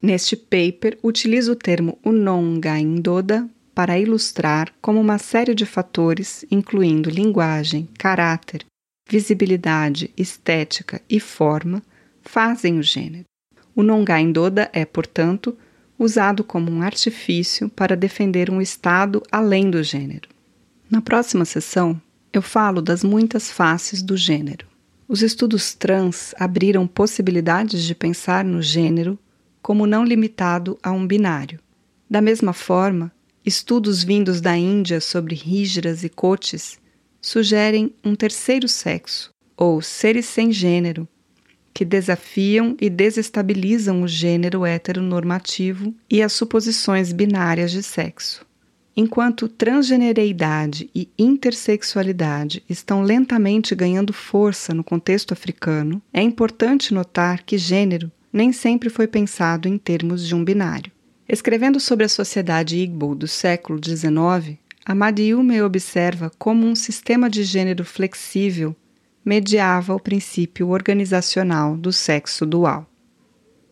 Neste 0.00 0.36
paper, 0.36 0.96
utilizo 1.02 1.50
o 1.50 1.56
termo 1.56 1.98
Unonga-Indoda 2.04 3.50
para 3.78 3.96
ilustrar 3.96 4.72
como 4.82 5.00
uma 5.00 5.18
série 5.18 5.54
de 5.54 5.64
fatores, 5.64 6.44
incluindo 6.50 7.08
linguagem, 7.08 7.88
caráter, 7.96 8.66
visibilidade, 9.08 10.12
estética 10.16 11.00
e 11.08 11.20
forma, 11.20 11.80
fazem 12.20 12.80
o 12.80 12.82
gênero. 12.82 13.26
O 13.76 13.84
Nonga-Indoda 13.84 14.68
é, 14.72 14.84
portanto, 14.84 15.56
usado 15.96 16.42
como 16.42 16.72
um 16.72 16.82
artifício 16.82 17.68
para 17.68 17.96
defender 17.96 18.50
um 18.50 18.60
estado 18.60 19.22
além 19.30 19.70
do 19.70 19.80
gênero. 19.80 20.28
Na 20.90 21.00
próxima 21.00 21.44
sessão, 21.44 22.02
eu 22.32 22.42
falo 22.42 22.82
das 22.82 23.04
muitas 23.04 23.48
faces 23.48 24.02
do 24.02 24.16
gênero. 24.16 24.66
Os 25.06 25.22
estudos 25.22 25.72
trans 25.72 26.34
abriram 26.36 26.84
possibilidades 26.84 27.84
de 27.84 27.94
pensar 27.94 28.44
no 28.44 28.60
gênero 28.60 29.16
como 29.62 29.86
não 29.86 30.04
limitado 30.04 30.76
a 30.82 30.90
um 30.90 31.06
binário. 31.06 31.60
Da 32.10 32.20
mesma 32.20 32.52
forma, 32.52 33.12
estudos 33.48 34.04
vindos 34.04 34.40
da 34.40 34.56
Índia 34.56 35.00
sobre 35.00 35.34
rígiras 35.34 36.04
e 36.04 36.08
cotes 36.08 36.78
sugerem 37.20 37.92
um 38.04 38.14
terceiro 38.14 38.68
sexo, 38.68 39.32
ou 39.56 39.82
seres 39.82 40.26
sem 40.26 40.52
gênero, 40.52 41.08
que 41.74 41.84
desafiam 41.84 42.76
e 42.80 42.90
desestabilizam 42.90 44.02
o 44.02 44.08
gênero 44.08 44.66
heteronormativo 44.66 45.94
e 46.10 46.22
as 46.22 46.32
suposições 46.32 47.12
binárias 47.12 47.70
de 47.70 47.82
sexo. 47.82 48.46
Enquanto 48.94 49.48
transgenereidade 49.48 50.90
e 50.94 51.08
intersexualidade 51.18 52.62
estão 52.68 53.02
lentamente 53.02 53.74
ganhando 53.74 54.12
força 54.12 54.74
no 54.74 54.84
contexto 54.84 55.32
africano, 55.32 56.02
é 56.12 56.20
importante 56.20 56.92
notar 56.92 57.44
que 57.44 57.56
gênero 57.56 58.10
nem 58.32 58.52
sempre 58.52 58.90
foi 58.90 59.06
pensado 59.06 59.68
em 59.68 59.78
termos 59.78 60.26
de 60.26 60.34
um 60.34 60.44
binário. 60.44 60.92
Escrevendo 61.28 61.78
sobre 61.78 62.06
a 62.06 62.08
sociedade 62.08 62.78
Igbo 62.78 63.14
do 63.14 63.28
século 63.28 63.78
XIX, 63.84 64.56
Amadiume 64.82 65.60
observa 65.60 66.32
como 66.38 66.66
um 66.66 66.74
sistema 66.74 67.28
de 67.28 67.44
gênero 67.44 67.84
flexível 67.84 68.74
mediava 69.22 69.94
o 69.94 70.00
princípio 70.00 70.70
organizacional 70.70 71.76
do 71.76 71.92
sexo 71.92 72.46
dual. 72.46 72.90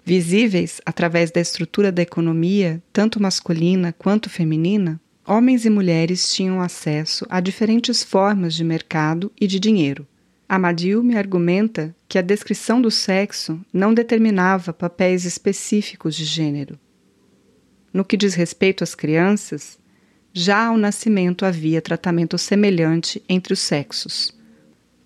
Visíveis 0.05 0.83
através 0.85 1.31
da 1.31 1.41
estrutura 1.41 1.91
da 1.91 2.03
economia, 2.03 2.83
tanto 2.93 3.23
masculina 3.23 3.91
quanto 3.91 4.29
feminina, 4.29 5.01
homens 5.27 5.65
e 5.65 5.71
mulheres 5.71 6.31
tinham 6.35 6.61
acesso 6.61 7.25
a 7.31 7.41
diferentes 7.41 8.05
formas 8.05 8.53
de 8.55 8.63
mercado 8.63 9.33
e 9.41 9.47
de 9.47 9.59
dinheiro. 9.59 10.07
Amadil 10.47 11.03
me 11.03 11.17
argumenta 11.17 11.97
que 12.07 12.19
a 12.19 12.23
descrição 12.23 12.83
do 12.83 12.91
sexo 12.91 13.59
não 13.73 13.95
determinava 13.95 14.75
papéis 14.75 15.25
específicos 15.25 16.15
de 16.15 16.27
gênero. 16.27 16.79
No 17.93 18.05
que 18.05 18.17
diz 18.17 18.35
respeito 18.35 18.85
às 18.85 18.95
crianças, 18.95 19.79
já 20.33 20.67
ao 20.67 20.77
nascimento 20.77 21.45
havia 21.45 21.81
tratamento 21.81 22.37
semelhante 22.37 23.23
entre 23.29 23.53
os 23.53 23.61
sexos 23.61 24.37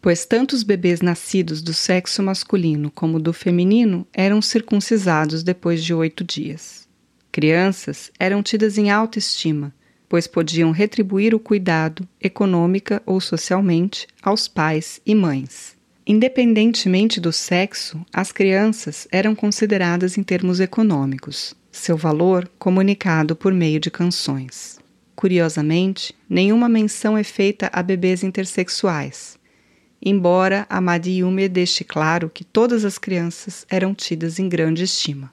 pois 0.00 0.24
tanto 0.24 0.54
os 0.54 0.62
bebês 0.62 1.00
nascidos 1.00 1.60
do 1.60 1.74
sexo 1.74 2.22
masculino 2.22 2.90
como 2.90 3.20
do 3.20 3.32
feminino 3.32 4.06
eram 4.12 4.40
circuncisados 4.40 5.42
depois 5.42 5.84
de 5.84 5.92
oito 5.92 6.24
dias. 6.24 6.88
Crianças 7.30 8.10
eram 8.18 8.42
tidas 8.42 8.78
em 8.78 8.90
alta 8.90 9.18
estima, 9.18 9.72
pois 10.08 10.26
podiam 10.26 10.70
retribuir 10.70 11.34
o 11.34 11.38
cuidado, 11.38 12.08
econômica 12.20 13.02
ou 13.06 13.20
socialmente, 13.20 14.08
aos 14.22 14.48
pais 14.48 15.00
e 15.04 15.14
mães. 15.14 15.76
Independentemente 16.12 17.20
do 17.20 17.32
sexo, 17.32 18.04
as 18.12 18.32
crianças 18.32 19.06
eram 19.12 19.32
consideradas 19.32 20.18
em 20.18 20.24
termos 20.24 20.58
econômicos, 20.58 21.54
seu 21.70 21.96
valor 21.96 22.50
comunicado 22.58 23.36
por 23.36 23.54
meio 23.54 23.78
de 23.78 23.92
canções. 23.92 24.80
Curiosamente, 25.14 26.12
nenhuma 26.28 26.68
menção 26.68 27.16
é 27.16 27.22
feita 27.22 27.70
a 27.72 27.80
bebês 27.80 28.24
intersexuais, 28.24 29.38
embora 30.04 30.66
a 30.68 30.80
Madiyume 30.80 31.48
deixe 31.48 31.84
claro 31.84 32.28
que 32.28 32.42
todas 32.42 32.84
as 32.84 32.98
crianças 32.98 33.64
eram 33.70 33.94
tidas 33.94 34.40
em 34.40 34.48
grande 34.48 34.82
estima. 34.82 35.32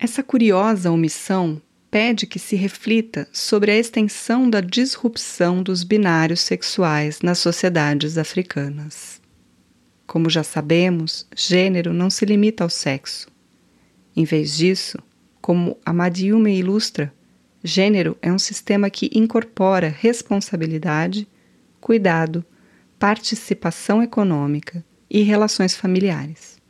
Essa 0.00 0.20
curiosa 0.20 0.90
omissão 0.90 1.62
pede 1.92 2.26
que 2.26 2.40
se 2.40 2.56
reflita 2.56 3.28
sobre 3.32 3.70
a 3.70 3.78
extensão 3.78 4.50
da 4.50 4.60
disrupção 4.60 5.62
dos 5.62 5.84
binários 5.84 6.40
sexuais 6.40 7.20
nas 7.22 7.38
sociedades 7.38 8.18
africanas. 8.18 9.21
Como 10.12 10.28
já 10.28 10.42
sabemos, 10.42 11.26
gênero 11.34 11.90
não 11.90 12.10
se 12.10 12.26
limita 12.26 12.62
ao 12.62 12.68
sexo. 12.68 13.28
Em 14.14 14.24
vez 14.24 14.54
disso, 14.54 14.98
como 15.40 15.78
a 15.86 15.90
Madiyume 15.90 16.54
ilustra, 16.54 17.10
gênero 17.64 18.14
é 18.20 18.30
um 18.30 18.38
sistema 18.38 18.90
que 18.90 19.10
incorpora 19.14 19.88
responsabilidade, 19.88 21.26
cuidado 21.80 22.44
participação 22.98 24.02
econômica 24.02 24.84
e 25.08 25.22
relações 25.22 25.74
familiares. 25.74 26.60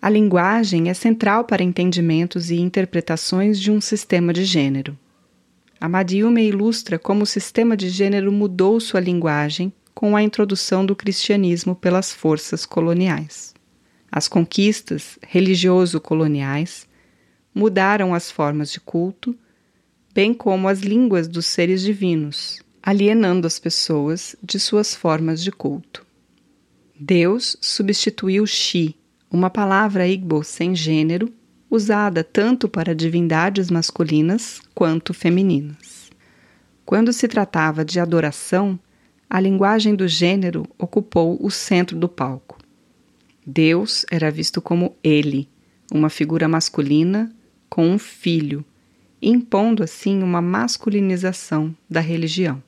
A 0.00 0.08
linguagem 0.08 0.88
é 0.88 0.94
central 0.94 1.46
para 1.46 1.64
entendimentos 1.64 2.52
e 2.52 2.60
interpretações 2.60 3.58
de 3.58 3.72
um 3.72 3.80
sistema 3.80 4.32
de 4.32 4.44
gênero. 4.44 4.96
Amadiume 5.80 6.46
ilustra 6.46 7.00
como 7.00 7.24
o 7.24 7.26
sistema 7.26 7.76
de 7.76 7.88
gênero 7.88 8.30
mudou 8.30 8.78
sua 8.78 9.00
linguagem 9.00 9.72
com 10.00 10.16
a 10.16 10.22
introdução 10.22 10.86
do 10.86 10.96
cristianismo 10.96 11.76
pelas 11.76 12.10
forças 12.10 12.64
coloniais. 12.64 13.52
As 14.10 14.28
conquistas 14.28 15.18
religioso-coloniais 15.20 16.88
mudaram 17.54 18.14
as 18.14 18.30
formas 18.30 18.72
de 18.72 18.80
culto, 18.80 19.36
bem 20.14 20.32
como 20.32 20.68
as 20.68 20.80
línguas 20.80 21.28
dos 21.28 21.44
seres 21.44 21.82
divinos, 21.82 22.62
alienando 22.82 23.46
as 23.46 23.58
pessoas 23.58 24.34
de 24.42 24.58
suas 24.58 24.94
formas 24.94 25.42
de 25.42 25.52
culto. 25.52 26.06
Deus 26.98 27.58
substituiu 27.60 28.46
Shi, 28.46 28.96
uma 29.30 29.50
palavra 29.50 30.08
Igbo 30.08 30.42
sem 30.42 30.74
gênero, 30.74 31.30
usada 31.68 32.24
tanto 32.24 32.70
para 32.70 32.94
divindades 32.94 33.70
masculinas 33.70 34.62
quanto 34.74 35.12
femininas. 35.12 36.10
Quando 36.86 37.12
se 37.12 37.28
tratava 37.28 37.84
de 37.84 38.00
adoração, 38.00 38.80
a 39.30 39.38
linguagem 39.38 39.94
do 39.94 40.08
gênero 40.08 40.66
ocupou 40.76 41.38
o 41.40 41.52
centro 41.52 41.96
do 41.96 42.08
palco. 42.08 42.58
Deus 43.46 44.04
era 44.10 44.28
visto 44.28 44.60
como 44.60 44.96
ele, 45.04 45.48
uma 45.92 46.10
figura 46.10 46.48
masculina 46.48 47.32
com 47.68 47.88
um 47.88 47.96
filho, 47.96 48.64
impondo 49.22 49.84
assim 49.84 50.20
uma 50.20 50.42
masculinização 50.42 51.72
da 51.88 52.00
religião. 52.00 52.60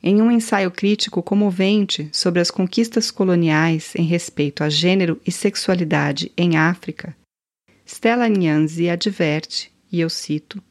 Em 0.00 0.22
um 0.22 0.30
ensaio 0.30 0.70
crítico 0.70 1.20
comovente 1.20 2.08
sobre 2.12 2.40
as 2.40 2.52
conquistas 2.52 3.10
coloniais 3.10 3.92
em 3.96 4.04
respeito 4.04 4.62
a 4.62 4.68
gênero 4.68 5.20
e 5.26 5.32
sexualidade 5.32 6.30
em 6.36 6.56
África, 6.56 7.16
Stella 7.84 8.28
Nyanzi 8.28 8.88
adverte, 8.88 9.72
e 9.90 10.00
eu 10.00 10.08
cito, 10.08 10.62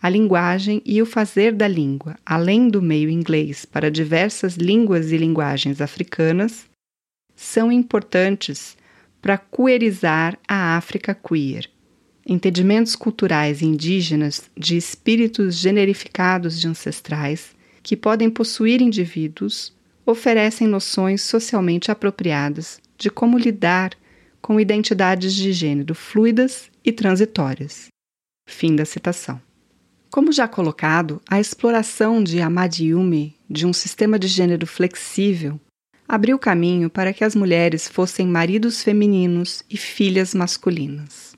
a 0.00 0.08
linguagem 0.08 0.80
e 0.84 1.02
o 1.02 1.06
fazer 1.06 1.52
da 1.52 1.66
língua, 1.66 2.16
além 2.24 2.68
do 2.68 2.80
meio 2.80 3.10
inglês 3.10 3.64
para 3.64 3.90
diversas 3.90 4.54
línguas 4.54 5.10
e 5.10 5.16
linguagens 5.16 5.80
africanas, 5.80 6.66
são 7.34 7.70
importantes 7.72 8.76
para 9.20 9.36
queerizar 9.36 10.38
a 10.46 10.76
África 10.76 11.14
queer. 11.14 11.68
Entendimentos 12.26 12.94
culturais 12.94 13.62
indígenas 13.62 14.50
de 14.56 14.76
espíritos 14.76 15.56
generificados 15.56 16.60
de 16.60 16.68
ancestrais 16.68 17.56
que 17.82 17.96
podem 17.96 18.28
possuir 18.28 18.80
indivíduos, 18.80 19.72
oferecem 20.04 20.66
noções 20.66 21.22
socialmente 21.22 21.90
apropriadas 21.90 22.80
de 22.96 23.10
como 23.10 23.38
lidar 23.38 23.92
com 24.40 24.60
identidades 24.60 25.34
de 25.34 25.52
gênero 25.52 25.94
fluidas 25.94 26.70
e 26.84 26.92
transitórias. 26.92 27.88
Fim 28.48 28.76
da 28.76 28.84
citação. 28.84 29.47
Como 30.10 30.32
já 30.32 30.48
colocado, 30.48 31.20
a 31.28 31.38
exploração 31.38 32.22
de 32.22 32.40
Amadiume 32.40 33.36
de 33.48 33.66
um 33.66 33.72
sistema 33.72 34.18
de 34.18 34.26
gênero 34.26 34.66
flexível 34.66 35.60
abriu 36.08 36.38
caminho 36.38 36.88
para 36.88 37.12
que 37.12 37.22
as 37.22 37.34
mulheres 37.34 37.86
fossem 37.86 38.26
maridos 38.26 38.82
femininos 38.82 39.62
e 39.68 39.76
filhas 39.76 40.34
masculinas. 40.34 41.36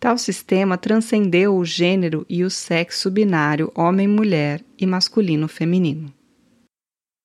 Tal 0.00 0.18
sistema 0.18 0.76
transcendeu 0.76 1.56
o 1.56 1.64
gênero 1.64 2.26
e 2.28 2.42
o 2.42 2.50
sexo 2.50 3.10
binário 3.10 3.70
homem-mulher 3.76 4.64
e 4.76 4.86
masculino-feminino. 4.86 6.12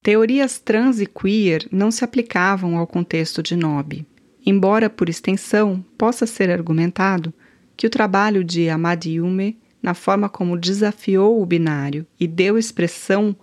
Teorias 0.04 0.60
trans 0.60 1.00
e 1.00 1.08
queer 1.08 1.68
não 1.72 1.90
se 1.90 2.04
aplicavam 2.04 2.78
ao 2.78 2.86
contexto 2.86 3.42
de 3.42 3.56
Nob, 3.56 4.06
embora 4.46 4.88
por 4.88 5.10
extensão 5.10 5.84
possa 5.98 6.28
ser 6.28 6.52
argumentado 6.52 7.34
que 7.76 7.88
o 7.88 7.90
trabalho 7.90 8.44
de 8.44 8.70
Amadiume, 8.70 9.58
na 9.86 9.94
forma 9.94 10.28
como 10.28 10.58
desafiou 10.58 11.40
o 11.40 11.46
binário 11.46 12.08
e 12.20 12.26
deu 12.26 12.58
expressão 12.58 13.36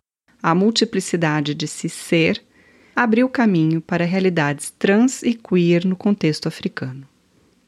à 0.42 0.52
multiplicidade 0.56 1.54
de 1.54 1.68
se 1.68 1.88
ser, 1.88 2.42
abriu 2.96 3.28
caminho 3.28 3.80
para 3.80 4.04
realidades 4.04 4.74
trans 4.76 5.22
e 5.22 5.34
queer 5.34 5.84
no 5.84 5.94
contexto 5.94 6.48
africano. 6.48 7.06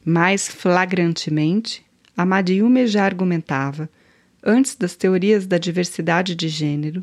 Mais 0.03 0.49
flagrantemente, 0.49 1.85
Amadiume 2.17 2.85
já 2.85 3.05
argumentava, 3.05 3.89
antes 4.43 4.75
das 4.75 4.93
teorias 4.93 5.47
da 5.47 5.57
diversidade 5.57 6.35
de 6.35 6.49
gênero, 6.49 7.01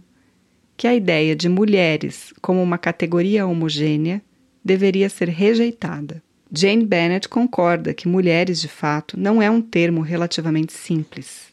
que 0.76 0.86
a 0.86 0.94
ideia 0.94 1.34
de 1.34 1.48
mulheres 1.48 2.34
como 2.42 2.62
uma 2.62 2.76
categoria 2.76 3.46
homogênea 3.46 4.20
deveria 4.62 5.08
ser 5.08 5.30
rejeitada. 5.30 6.22
Jane 6.52 6.84
Bennett 6.84 7.30
concorda 7.30 7.94
que 7.94 8.06
mulheres, 8.06 8.60
de 8.60 8.68
fato, 8.68 9.18
não 9.18 9.40
é 9.40 9.50
um 9.50 9.62
termo 9.62 10.02
relativamente 10.02 10.74
simples. 10.74 11.50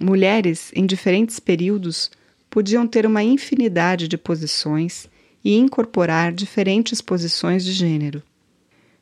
Mulheres, 0.00 0.70
em 0.74 0.86
diferentes 0.86 1.40
períodos, 1.40 2.10
podiam 2.48 2.86
ter 2.86 3.04
uma 3.04 3.22
infinidade 3.22 4.08
de 4.08 4.16
posições 4.16 5.08
e 5.44 5.56
incorporar 5.56 6.32
diferentes 6.32 7.00
posições 7.00 7.64
de 7.64 7.72
gênero. 7.72 8.22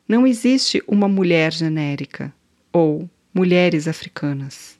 Não 0.07 0.25
existe 0.25 0.81
uma 0.87 1.07
mulher 1.07 1.53
genérica 1.53 2.33
ou 2.71 3.09
mulheres 3.33 3.87
africanas. 3.87 4.77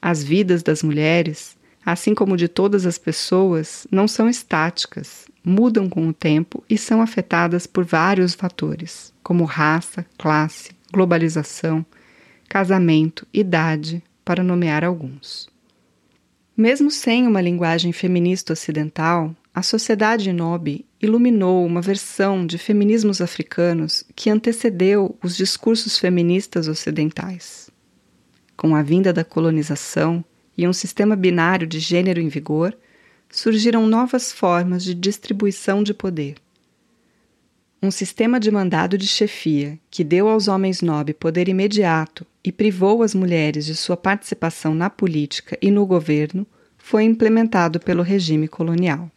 As 0.00 0.22
vidas 0.22 0.62
das 0.62 0.82
mulheres 0.82 1.56
assim 1.84 2.14
como 2.14 2.36
de 2.36 2.48
todas 2.48 2.86
as 2.86 2.96
pessoas, 2.96 3.86
não 3.90 4.08
são 4.08 4.28
estáticas, 4.28 5.26
mudam 5.44 5.88
com 5.88 6.08
o 6.08 6.14
tempo 6.14 6.64
e 6.68 6.78
são 6.78 7.02
afetadas 7.02 7.66
por 7.66 7.84
vários 7.84 8.34
fatores, 8.34 9.12
como 9.22 9.44
raça, 9.44 10.06
classe, 10.16 10.70
globalização, 10.92 11.84
casamento, 12.48 13.26
idade, 13.32 14.02
para 14.24 14.42
nomear 14.42 14.84
alguns. 14.84 15.48
Mesmo 16.56 16.90
sem 16.90 17.26
uma 17.26 17.40
linguagem 17.40 17.92
feminista 17.92 18.52
ocidental, 18.52 19.34
a 19.52 19.62
sociedade 19.62 20.32
Nobe 20.32 20.86
iluminou 21.00 21.64
uma 21.64 21.80
versão 21.80 22.46
de 22.46 22.58
feminismos 22.58 23.20
africanos 23.20 24.04
que 24.14 24.30
antecedeu 24.30 25.16
os 25.22 25.36
discursos 25.36 25.98
feministas 25.98 26.68
ocidentais. 26.68 27.70
Com 28.56 28.74
a 28.74 28.82
vinda 28.82 29.12
da 29.12 29.24
colonização, 29.24 30.24
e 30.56 30.66
um 30.66 30.72
sistema 30.72 31.16
binário 31.16 31.66
de 31.66 31.80
gênero 31.80 32.20
em 32.20 32.28
vigor, 32.28 32.76
surgiram 33.30 33.86
novas 33.86 34.30
formas 34.30 34.84
de 34.84 34.94
distribuição 34.94 35.82
de 35.82 35.92
poder. 35.92 36.36
Um 37.82 37.90
sistema 37.90 38.38
de 38.38 38.50
mandado 38.50 38.96
de 38.96 39.06
chefia 39.06 39.78
que 39.90 40.04
deu 40.04 40.28
aos 40.28 40.48
homens 40.48 40.80
nobre 40.80 41.12
poder 41.12 41.48
imediato 41.48 42.24
e 42.44 42.52
privou 42.52 43.02
as 43.02 43.14
mulheres 43.14 43.64
de 43.64 43.74
sua 43.74 43.96
participação 43.96 44.74
na 44.74 44.90
política 44.90 45.56
e 45.62 45.70
no 45.70 45.86
governo 45.86 46.46
foi 46.76 47.04
implementado 47.04 47.80
pelo 47.80 48.02
regime 48.02 48.46
colonial. 48.46 49.10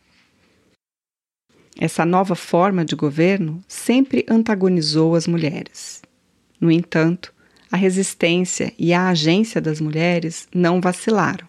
Essa 1.77 2.05
nova 2.05 2.33
forma 2.33 2.85
de 2.85 2.95
governo 2.95 3.61
sempre 3.67 4.25
antagonizou 4.29 5.13
as 5.13 5.27
mulheres. 5.27 6.01
No 6.59 6.71
entanto, 6.71 7.33
a 7.69 7.75
resistência 7.75 8.73
e 8.79 8.93
a 8.93 9.09
agência 9.09 9.59
das 9.59 9.81
mulheres 9.81 10.47
não 10.55 10.79
vacilaram. 10.79 11.47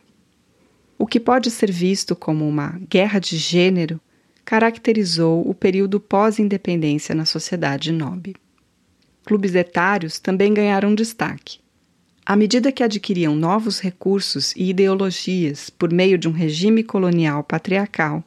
O 0.99 1.07
que 1.07 1.21
pode 1.21 1.51
ser 1.51 1.71
visto 1.71 2.17
como 2.17 2.47
uma 2.47 2.79
guerra 2.91 3.21
de 3.21 3.37
gênero 3.37 4.01
caracterizou 4.45 5.49
o 5.49 5.55
período 5.55 6.01
pós-independência 6.01 7.15
na 7.15 7.25
sociedade 7.25 7.93
nobre. 7.93 8.35
Clubes 9.25 9.55
etários 9.55 10.19
também 10.19 10.53
ganharam 10.53 10.95
destaque. 10.95 11.61
À 12.29 12.37
medida 12.37 12.71
que 12.71 12.83
adquiriam 12.83 13.35
novos 13.35 13.81
recursos 13.81 14.53
e 14.55 14.69
ideologias 14.69 15.71
por 15.71 15.91
meio 15.91 16.19
de 16.19 16.29
um 16.29 16.31
regime 16.31 16.85
colonial 16.85 17.43
patriarcal, 17.43 18.23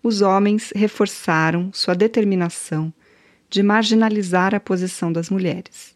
os 0.00 0.22
homens 0.22 0.72
reforçaram 0.72 1.68
sua 1.72 1.96
determinação 1.96 2.94
de 3.48 3.60
marginalizar 3.60 4.54
a 4.54 4.60
posição 4.60 5.12
das 5.12 5.28
mulheres. 5.30 5.92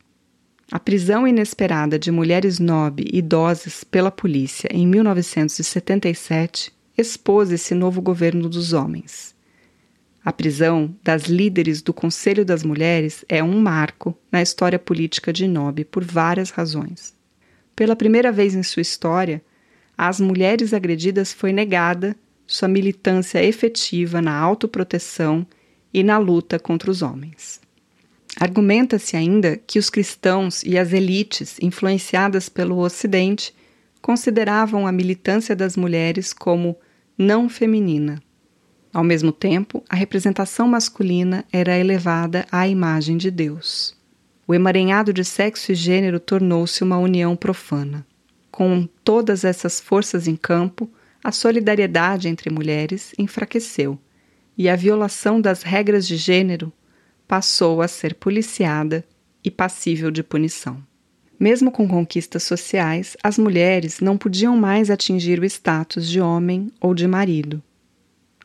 A 0.72 0.80
prisão 0.80 1.28
inesperada 1.28 1.96
de 1.96 2.10
mulheres 2.10 2.58
nobre 2.58 3.08
idosas 3.12 3.84
pela 3.84 4.10
polícia 4.10 4.68
em 4.72 4.84
1977 4.84 6.72
expôs 6.98 7.52
esse 7.52 7.72
novo 7.72 8.02
governo 8.02 8.48
dos 8.48 8.72
homens. 8.72 9.32
A 10.24 10.32
prisão 10.32 10.92
das 11.04 11.26
líderes 11.26 11.82
do 11.82 11.94
Conselho 11.94 12.44
das 12.44 12.64
Mulheres 12.64 13.24
é 13.28 13.44
um 13.44 13.60
marco 13.60 14.12
na 14.32 14.42
história 14.42 14.78
política 14.80 15.32
de 15.32 15.46
Nob 15.46 15.84
por 15.84 16.02
várias 16.02 16.50
razões. 16.50 17.14
Pela 17.76 17.96
primeira 17.96 18.30
vez 18.30 18.54
em 18.54 18.62
sua 18.62 18.82
história, 18.82 19.42
às 19.96 20.20
mulheres 20.20 20.72
agredidas 20.72 21.32
foi 21.32 21.52
negada 21.52 22.16
sua 22.46 22.68
militância 22.68 23.42
efetiva 23.42 24.20
na 24.20 24.36
autoproteção 24.36 25.46
e 25.92 26.02
na 26.02 26.18
luta 26.18 26.58
contra 26.58 26.90
os 26.90 27.02
homens. 27.02 27.60
Argumenta-se 28.38 29.16
ainda 29.16 29.56
que 29.56 29.78
os 29.78 29.88
cristãos 29.88 30.62
e 30.64 30.76
as 30.76 30.92
elites 30.92 31.56
influenciadas 31.60 32.48
pelo 32.48 32.78
Ocidente 32.78 33.54
consideravam 34.02 34.86
a 34.86 34.92
militância 34.92 35.54
das 35.54 35.76
mulheres 35.76 36.32
como 36.32 36.76
não 37.16 37.48
feminina. 37.48 38.20
Ao 38.92 39.04
mesmo 39.04 39.32
tempo, 39.32 39.82
a 39.88 39.96
representação 39.96 40.68
masculina 40.68 41.44
era 41.52 41.78
elevada 41.78 42.44
à 42.50 42.68
imagem 42.68 43.16
de 43.16 43.30
Deus. 43.30 43.93
O 44.46 44.54
emaranhado 44.54 45.12
de 45.12 45.24
sexo 45.24 45.72
e 45.72 45.74
gênero 45.74 46.20
tornou-se 46.20 46.82
uma 46.84 46.98
união 46.98 47.34
profana. 47.34 48.06
Com 48.50 48.86
todas 49.02 49.44
essas 49.44 49.80
forças 49.80 50.28
em 50.28 50.36
campo, 50.36 50.90
a 51.22 51.32
solidariedade 51.32 52.28
entre 52.28 52.50
mulheres 52.50 53.12
enfraqueceu 53.18 53.98
e 54.56 54.68
a 54.68 54.76
violação 54.76 55.40
das 55.40 55.62
regras 55.62 56.06
de 56.06 56.16
gênero 56.16 56.72
passou 57.26 57.80
a 57.80 57.88
ser 57.88 58.14
policiada 58.14 59.04
e 59.42 59.50
passível 59.50 60.10
de 60.10 60.22
punição. 60.22 60.82
Mesmo 61.40 61.72
com 61.72 61.88
conquistas 61.88 62.44
sociais, 62.44 63.16
as 63.22 63.38
mulheres 63.38 64.00
não 64.00 64.16
podiam 64.16 64.56
mais 64.56 64.90
atingir 64.90 65.40
o 65.40 65.44
status 65.44 66.08
de 66.08 66.20
homem 66.20 66.70
ou 66.80 66.94
de 66.94 67.08
marido. 67.08 67.62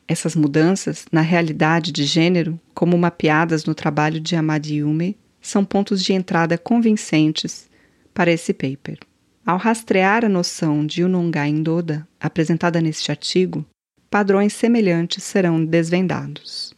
Essas 0.08 0.34
mudanças, 0.34 1.04
na 1.12 1.20
realidade 1.20 1.92
de 1.92 2.04
gênero, 2.04 2.58
como 2.74 2.98
mapeadas 2.98 3.64
no 3.64 3.74
trabalho 3.74 4.18
de 4.18 4.34
Amadiume, 4.34 5.16
são 5.40 5.64
pontos 5.64 6.02
de 6.02 6.12
entrada 6.12 6.58
convincentes 6.58 7.68
para 8.12 8.30
esse 8.30 8.52
paper. 8.52 8.98
Ao 9.44 9.56
rastrear 9.56 10.24
a 10.24 10.28
noção 10.28 10.84
de 10.84 11.02
Unonga 11.02 11.46
Indoda, 11.46 12.06
apresentada 12.20 12.80
neste 12.80 13.10
artigo, 13.10 13.64
padrões 14.10 14.52
semelhantes 14.52 15.24
serão 15.24 15.64
desvendados. 15.64 16.74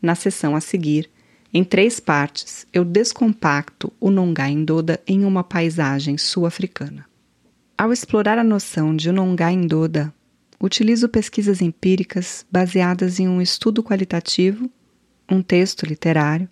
Na 0.00 0.14
seção 0.14 0.54
a 0.54 0.60
seguir, 0.60 1.10
em 1.52 1.64
três 1.64 1.98
partes, 1.98 2.64
eu 2.72 2.84
descompacto 2.84 3.92
o 3.98 4.08
Nongai 4.08 4.54
Ndoda 4.54 5.00
em 5.06 5.24
uma 5.24 5.42
paisagem 5.42 6.16
sul-africana. 6.16 7.04
Ao 7.76 7.92
explorar 7.92 8.38
a 8.38 8.44
noção 8.44 8.94
de 8.94 9.10
Nongai 9.10 9.56
Ndoda, 9.56 10.14
utilizo 10.60 11.08
pesquisas 11.08 11.60
empíricas 11.60 12.46
baseadas 12.52 13.18
em 13.18 13.26
um 13.26 13.42
estudo 13.42 13.82
qualitativo, 13.82 14.70
um 15.28 15.42
texto 15.42 15.84
literário, 15.84 16.48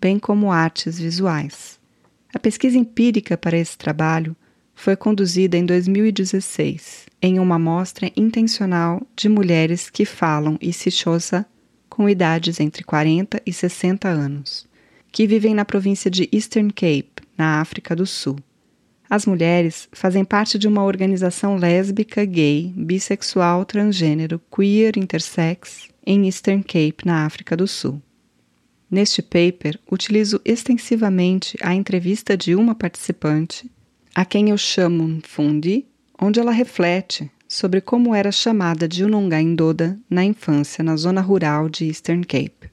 bem 0.00 0.18
como 0.18 0.50
artes 0.50 0.98
visuais. 0.98 1.78
A 2.32 2.38
pesquisa 2.38 2.78
empírica 2.78 3.36
para 3.36 3.58
esse 3.58 3.76
trabalho 3.76 4.36
foi 4.74 4.96
conduzida 4.96 5.56
em 5.56 5.66
2016 5.66 7.06
em 7.20 7.38
uma 7.38 7.56
amostra 7.56 8.10
intencional 8.16 9.02
de 9.14 9.28
mulheres 9.28 9.90
que 9.90 10.04
falam 10.04 10.56
Isixhosa 10.60 11.44
com 11.88 12.08
idades 12.08 12.60
entre 12.60 12.82
40 12.82 13.42
e 13.44 13.52
60 13.52 14.08
anos, 14.08 14.66
que 15.12 15.26
vivem 15.26 15.54
na 15.54 15.64
província 15.64 16.10
de 16.10 16.28
Eastern 16.32 16.72
Cape, 16.72 17.22
na 17.36 17.60
África 17.60 17.94
do 17.94 18.06
Sul. 18.06 18.36
As 19.08 19.26
mulheres 19.26 19.88
fazem 19.92 20.24
parte 20.24 20.56
de 20.56 20.68
uma 20.68 20.84
organização 20.84 21.56
lésbica, 21.56 22.24
gay, 22.24 22.72
bissexual, 22.76 23.64
transgênero, 23.64 24.40
queer, 24.54 24.96
intersex 24.96 25.88
em 26.06 26.26
Eastern 26.26 26.62
Cape, 26.62 27.04
na 27.04 27.26
África 27.26 27.56
do 27.56 27.66
Sul. 27.66 28.00
Neste 28.90 29.22
paper, 29.22 29.78
utilizo 29.90 30.40
extensivamente 30.44 31.56
a 31.62 31.74
entrevista 31.74 32.36
de 32.36 32.56
uma 32.56 32.74
participante, 32.74 33.70
a 34.14 34.24
quem 34.24 34.50
eu 34.50 34.58
chamo 34.58 35.20
Fundi, 35.22 35.86
onde 36.20 36.40
ela 36.40 36.50
reflete 36.50 37.30
sobre 37.48 37.80
como 37.80 38.14
era 38.14 38.32
chamada 38.32 38.88
de 38.88 39.04
Unonga 39.04 39.40
Indoda 39.40 39.98
na 40.08 40.24
infância 40.24 40.82
na 40.82 40.96
zona 40.96 41.20
rural 41.20 41.68
de 41.68 41.86
Eastern 41.86 42.22
Cape. 42.22 42.70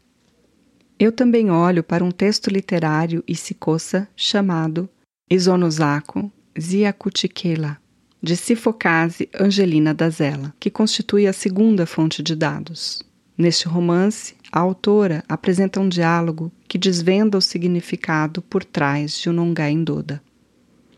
Eu 1.00 1.12
também 1.12 1.52
olho 1.52 1.84
para 1.84 2.04
um 2.04 2.10
texto 2.10 2.50
literário 2.50 3.24
Isikosa 3.28 4.08
chamado 4.16 4.90
Isonosako 5.30 6.32
Ziakutikela, 6.60 7.78
de 8.22 8.36
Sifocase 8.36 9.30
Angelina 9.40 9.94
Dazella, 9.94 10.54
que 10.60 10.72
constitui 10.72 11.28
a 11.28 11.34
segunda 11.34 11.86
fonte 11.86 12.24
de 12.24 12.36
dados. 12.36 13.04
Neste 13.38 13.68
romance, 13.68 14.36
a 14.52 14.60
autora 14.60 15.24
apresenta 15.28 15.80
um 15.80 15.90
diálogo 15.90 16.52
que 16.68 16.78
desvenda 16.78 17.38
o 17.38 17.42
significado 17.42 18.42
por 18.42 18.64
trás 18.64 19.20
de 19.20 19.30
Unongai 19.30 19.76
Ndoda. 19.76 20.22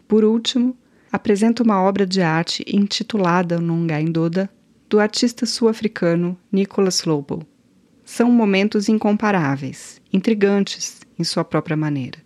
Por 0.08 0.24
último, 0.24 0.76
apresenta 1.12 1.64
uma 1.64 1.82
obra 1.82 2.06
de 2.06 2.22
arte 2.22 2.64
intitulada 2.68 3.58
Unongai 3.58 4.04
Ndoda, 4.04 4.50
do 4.88 5.00
artista 5.00 5.46
sul-africano 5.46 6.38
Nicholas 6.52 7.04
Lobo. 7.04 7.46
São 8.04 8.32
momentos 8.32 8.90
incomparáveis, 8.90 10.02
intrigantes 10.12 11.02
em 11.18 11.24
sua 11.24 11.44
própria 11.44 11.78
maneira. 11.78 12.18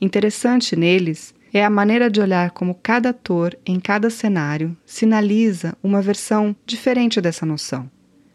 Interessante 0.00 0.74
neles 0.74 1.34
é 1.52 1.62
a 1.62 1.68
maneira 1.68 2.08
de 2.08 2.20
olhar 2.20 2.52
como 2.52 2.74
cada 2.74 3.10
ator, 3.10 3.58
em 3.66 3.78
cada 3.78 4.08
cenário, 4.08 4.76
sinaliza 4.86 5.76
uma 5.82 6.00
versão 6.00 6.56
diferente 6.64 7.20
dessa 7.20 7.44
noção, 7.44 7.90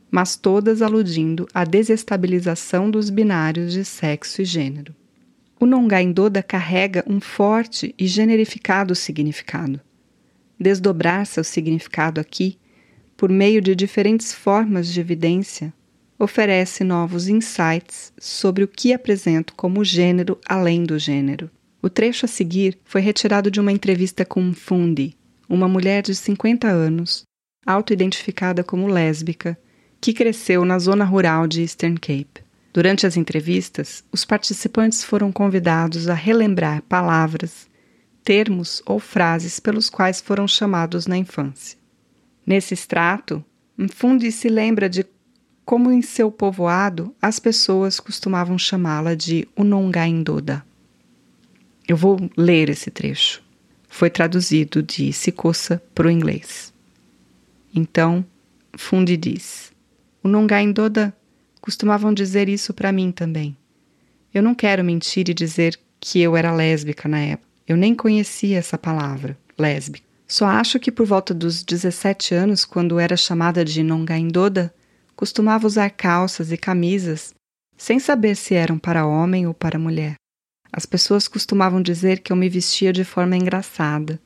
mas 0.10 0.36
todas 0.36 0.82
aludindo 0.82 1.48
à 1.54 1.64
desestabilização 1.64 2.90
dos 2.90 3.10
binários 3.10 3.74
de 3.74 3.84
sexo 3.84 4.42
e 4.42 4.46
gênero. 4.46 4.96
O 5.60 5.66
Nongaindoda 5.66 6.44
carrega 6.44 7.04
um 7.08 7.20
forte 7.20 7.94
e 7.98 8.08
generificado 8.08 8.94
significado. 8.94 9.80
Desdobrar 10.60 11.26
seu 11.26 11.44
significado 11.44 12.20
aqui, 12.20 12.58
por 13.18 13.30
meio 13.30 13.62
de 13.62 13.76
diferentes 13.76 14.34
formas 14.34 14.88
de 14.88 15.00
evidência, 15.00 15.74
oferece 16.18 16.84
novos 16.84 17.28
insights 17.28 18.14
sobre 18.18 18.64
o 18.64 18.68
que 18.68 18.94
apresento 18.94 19.54
como 19.56 19.84
gênero 19.84 20.40
além 20.48 20.84
do 20.84 20.98
gênero. 20.98 21.50
O 21.82 21.90
trecho 21.90 22.26
a 22.26 22.30
seguir 22.30 22.78
foi 22.84 23.02
retirado 23.02 23.52
de 23.52 23.60
uma 23.60 23.72
entrevista 23.72 24.26
com 24.26 24.54
Fundi, 24.54 25.16
uma 25.48 25.68
mulher 25.68 26.02
de 26.02 26.16
50 26.16 26.68
anos, 26.68 27.24
auto-identificada 27.66 28.64
como 28.64 28.88
lésbica, 28.88 29.58
que 30.06 30.14
cresceu 30.14 30.64
na 30.64 30.78
zona 30.78 31.04
rural 31.04 31.48
de 31.48 31.62
Eastern 31.62 31.96
Cape. 31.96 32.44
Durante 32.72 33.08
as 33.08 33.18
entrevistas, 33.18 34.04
os 34.12 34.24
participantes 34.24 35.04
foram 35.04 35.32
convidados 35.32 36.08
a 36.08 36.14
relembrar 36.14 36.84
palavras, 36.84 37.68
termos 38.24 38.84
ou 38.86 39.00
frases 39.00 39.60
pelos 39.60 39.90
quais 39.90 40.22
foram 40.22 40.48
chamados 40.48 41.08
na 41.08 41.18
infância. 41.18 41.76
Nesse 42.46 42.76
extrato, 42.76 43.44
Mfundi 43.76 44.32
se 44.32 44.48
lembra 44.48 44.88
de 44.88 45.04
como 45.66 45.92
em 45.92 46.04
seu 46.04 46.32
povoado 46.32 47.12
as 47.20 47.40
pessoas 47.40 48.00
costumavam 48.00 48.60
chamá-la 48.60 49.16
de 49.16 49.48
Unongaindoda. 49.58 50.64
Eu 51.88 51.98
vou 51.98 52.30
ler 52.38 52.70
esse 52.70 52.92
trecho. 52.92 53.42
Foi 53.90 54.12
traduzido 54.12 54.84
de 54.84 55.12
Sicossa 55.12 55.82
para 55.96 56.06
o 56.06 56.12
inglês. 56.12 56.72
Então, 57.74 58.24
Fundi 58.78 59.18
diz: 59.18 59.74
O 60.26 60.28
Nongaindoda 60.28 61.16
costumavam 61.62 62.12
dizer 62.12 62.50
isso 62.50 62.74
para 62.74 62.92
mim 62.92 63.12
também. 63.12 63.56
Eu 64.34 64.42
não 64.42 64.56
quero 64.56 64.84
mentir 64.84 65.30
e 65.30 65.36
dizer 65.36 65.80
que 66.00 66.20
eu 66.20 66.36
era 66.36 66.52
lésbica 66.52 67.08
na 67.08 67.20
época. 67.20 67.48
Eu 67.68 67.78
nem 67.78 67.94
conhecia 67.94 68.58
essa 68.58 68.76
palavra, 68.76 69.38
lésbica. 69.56 70.04
Só 70.28 70.48
acho 70.48 70.80
que 70.80 70.92
por 70.92 71.06
volta 71.06 71.32
dos 71.32 71.62
17 71.62 72.34
anos, 72.34 72.66
quando 72.66 72.98
era 72.98 73.16
chamada 73.16 73.64
de 73.64 73.84
Nongaindoda, 73.84 74.74
costumava 75.16 75.68
usar 75.68 75.92
calças 75.92 76.52
e 76.52 76.58
camisas 76.58 77.32
sem 77.78 78.00
saber 78.00 78.36
se 78.36 78.56
eram 78.56 78.80
para 78.80 79.06
homem 79.06 79.46
ou 79.46 79.54
para 79.54 79.78
mulher. 79.78 80.16
As 80.74 80.88
pessoas 80.88 81.28
costumavam 81.28 81.84
dizer 81.84 82.22
que 82.22 82.32
eu 82.34 82.36
me 82.36 82.50
vestia 82.50 82.92
de 82.92 83.04
forma 83.04 83.38
engraçada, 83.38 84.20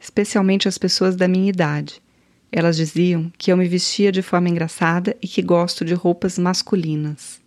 especialmente 0.00 0.66
as 0.66 0.78
pessoas 0.78 1.14
da 1.14 1.28
minha 1.28 1.48
idade. 1.48 2.02
Elas 2.56 2.76
diziam 2.76 3.32
que 3.36 3.50
eu 3.50 3.56
me 3.56 3.66
vestia 3.66 4.12
de 4.12 4.22
forma 4.22 4.48
engraçada 4.48 5.16
e 5.20 5.26
que 5.26 5.42
gosto 5.42 5.84
de 5.84 5.92
roupas 5.92 6.38
masculinas. 6.38 7.42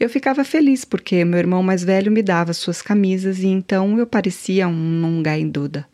Eu 0.00 0.08
ficava 0.08 0.44
feliz 0.44 0.82
porque 0.82 1.26
meu 1.26 1.38
irmão 1.38 1.62
mais 1.62 1.84
velho 1.84 2.10
me 2.10 2.22
dava 2.22 2.54
suas 2.54 2.80
camisas 2.80 3.40
e 3.40 3.48
então 3.48 3.98
eu 3.98 4.06
parecia 4.06 4.66
um 4.66 4.72
Nungainduda. 4.72 5.86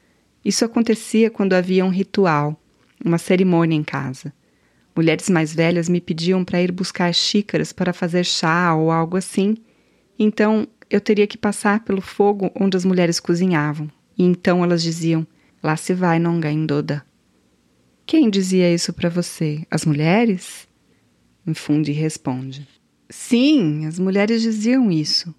Isso 0.45 0.65
acontecia 0.65 1.29
quando 1.29 1.55
havia 1.55 1.85
um 1.85 1.89
ritual, 1.89 2.57
uma 3.05 3.19
cerimônia 3.19 3.75
em 3.75 3.83
casa. 3.83 4.33
Mulheres 4.95 5.29
mais 5.29 5.53
velhas 5.53 5.89
me 5.89 6.01
pediam 6.01 6.45
para 6.45 6.63
ir 6.63 6.71
buscar 6.71 7.13
xícaras 7.13 7.73
para 7.73 7.93
fazer 7.93 8.23
chá 8.23 8.73
ou 8.77 8.93
algo 8.93 9.17
assim. 9.17 9.57
Então 10.17 10.69
eu 10.89 11.01
teria 11.01 11.27
que 11.27 11.37
passar 11.37 11.81
pelo 11.81 12.01
fogo 12.01 12.49
onde 12.55 12.77
as 12.77 12.85
mulheres 12.85 13.19
cozinhavam. 13.19 13.91
E 14.17 14.23
então 14.23 14.63
elas 14.63 14.85
diziam: 14.85 15.27
Lá 15.61 15.77
se 15.77 15.93
vai 15.93 16.21
Nongaindoda. 16.21 17.05
Quem 18.07 18.29
dizia 18.29 18.73
isso 18.73 18.93
para 18.93 19.09
você? 19.09 19.67
As 19.71 19.85
mulheres? 19.85 20.69
Mfundi 21.47 21.93
responde: 21.93 22.67
Sim, 23.09 23.87
as 23.87 23.99
mulheres 23.99 24.43
diziam 24.43 24.91
isso. 24.91 25.35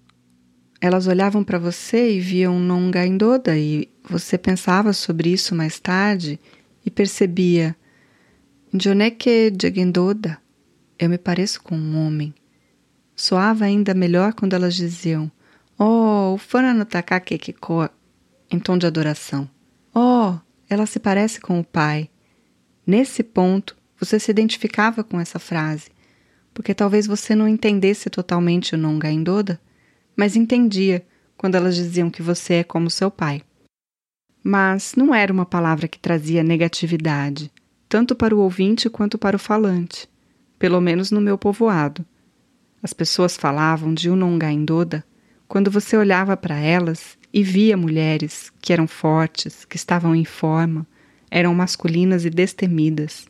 Elas 0.80 1.06
olhavam 1.06 1.42
para 1.42 1.58
você 1.58 2.16
e 2.16 2.20
viam 2.20 2.58
Nongaindoda 2.58 3.56
e 3.56 3.88
você 4.08 4.36
pensava 4.36 4.92
sobre 4.92 5.30
isso 5.30 5.54
mais 5.54 5.80
tarde 5.80 6.38
e 6.84 6.90
percebia: 6.90 7.74
Joneke 8.72 9.52
Jagendoda, 9.60 10.38
eu 10.98 11.08
me 11.08 11.18
pareço 11.18 11.62
com 11.62 11.76
um 11.76 12.06
homem. 12.06 12.34
Soava 13.16 13.64
ainda 13.64 13.94
melhor 13.94 14.34
quando 14.34 14.54
elas 14.54 14.74
diziam: 14.74 15.30
Oh, 15.78 16.34
Ufana 16.34 16.74
no 16.74 16.84
Takakekiko, 16.84 17.88
em 18.50 18.58
tom 18.58 18.76
de 18.76 18.86
adoração. 18.86 19.48
Oh, 19.94 20.34
ela 20.68 20.86
se 20.86 20.98
parece 20.98 21.40
com 21.40 21.60
o 21.60 21.64
pai. 21.64 22.10
Nesse 22.86 23.22
ponto, 23.22 23.76
você 23.98 24.18
se 24.18 24.30
identificava 24.30 25.02
com 25.02 25.18
essa 25.18 25.38
frase, 25.38 25.90
porque 26.52 26.74
talvez 26.74 27.06
você 27.06 27.34
não 27.34 27.48
entendesse 27.48 28.10
totalmente 28.10 28.74
o 28.74 28.78
Nongaindoda, 28.78 29.60
mas 30.16 30.36
entendia 30.36 31.04
quando 31.36 31.54
elas 31.54 31.74
diziam 31.74 32.10
que 32.10 32.22
você 32.22 32.54
é 32.54 32.64
como 32.64 32.90
seu 32.90 33.10
pai. 33.10 33.42
Mas 34.42 34.94
não 34.94 35.14
era 35.14 35.32
uma 35.32 35.46
palavra 35.46 35.88
que 35.88 35.98
trazia 35.98 36.42
negatividade, 36.42 37.50
tanto 37.88 38.14
para 38.14 38.34
o 38.34 38.40
ouvinte 38.40 38.90
quanto 38.90 39.16
para 39.16 39.36
o 39.36 39.38
falante, 39.38 40.08
pelo 40.58 40.80
menos 40.80 41.10
no 41.10 41.20
meu 41.20 41.38
povoado. 41.38 42.04
As 42.82 42.92
pessoas 42.92 43.36
falavam 43.36 43.94
de 43.94 44.10
Unongaindoda 44.10 45.02
quando 45.48 45.70
você 45.70 45.96
olhava 45.96 46.36
para 46.36 46.58
elas 46.58 47.16
e 47.32 47.42
via 47.42 47.76
mulheres 47.76 48.52
que 48.60 48.72
eram 48.72 48.86
fortes, 48.86 49.64
que 49.64 49.76
estavam 49.76 50.14
em 50.14 50.24
forma, 50.24 50.86
eram 51.34 51.52
masculinas 51.52 52.24
e 52.24 52.30
destemidas, 52.30 53.26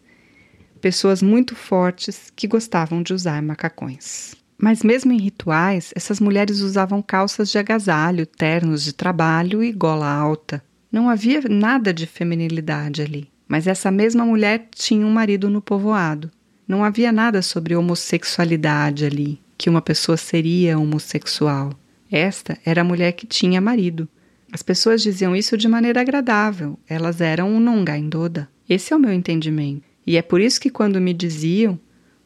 pessoas 0.78 1.22
muito 1.22 1.56
fortes 1.56 2.30
que 2.36 2.46
gostavam 2.46 3.02
de 3.02 3.14
usar 3.14 3.40
macacões. 3.40 4.34
Mas 4.58 4.82
mesmo 4.82 5.10
em 5.10 5.18
rituais, 5.18 5.90
essas 5.96 6.20
mulheres 6.20 6.60
usavam 6.60 7.00
calças 7.00 7.50
de 7.50 7.56
agasalho, 7.56 8.26
ternos 8.26 8.84
de 8.84 8.92
trabalho 8.92 9.64
e 9.64 9.72
gola 9.72 10.06
alta. 10.06 10.62
Não 10.92 11.08
havia 11.08 11.40
nada 11.48 11.94
de 11.94 12.06
feminilidade 12.06 13.00
ali. 13.00 13.26
Mas 13.48 13.66
essa 13.66 13.90
mesma 13.90 14.26
mulher 14.26 14.68
tinha 14.74 15.06
um 15.06 15.10
marido 15.10 15.48
no 15.48 15.62
povoado. 15.62 16.30
Não 16.68 16.84
havia 16.84 17.10
nada 17.10 17.40
sobre 17.40 17.74
homossexualidade 17.74 19.06
ali, 19.06 19.40
que 19.56 19.70
uma 19.70 19.80
pessoa 19.80 20.18
seria 20.18 20.78
homossexual. 20.78 21.72
Esta 22.12 22.58
era 22.66 22.82
a 22.82 22.84
mulher 22.84 23.12
que 23.12 23.26
tinha 23.26 23.62
marido. 23.62 24.06
As 24.54 24.62
pessoas 24.62 25.02
diziam 25.02 25.34
isso 25.34 25.56
de 25.56 25.66
maneira 25.66 26.00
agradável, 26.00 26.78
elas 26.88 27.20
eram 27.20 27.50
um 27.50 27.58
nongaindoda. 27.58 28.48
Esse 28.68 28.92
é 28.92 28.96
o 28.96 29.00
meu 29.00 29.12
entendimento. 29.12 29.82
E 30.06 30.16
é 30.16 30.22
por 30.22 30.40
isso 30.40 30.60
que 30.60 30.70
quando 30.70 31.00
me 31.00 31.12
diziam, 31.12 31.76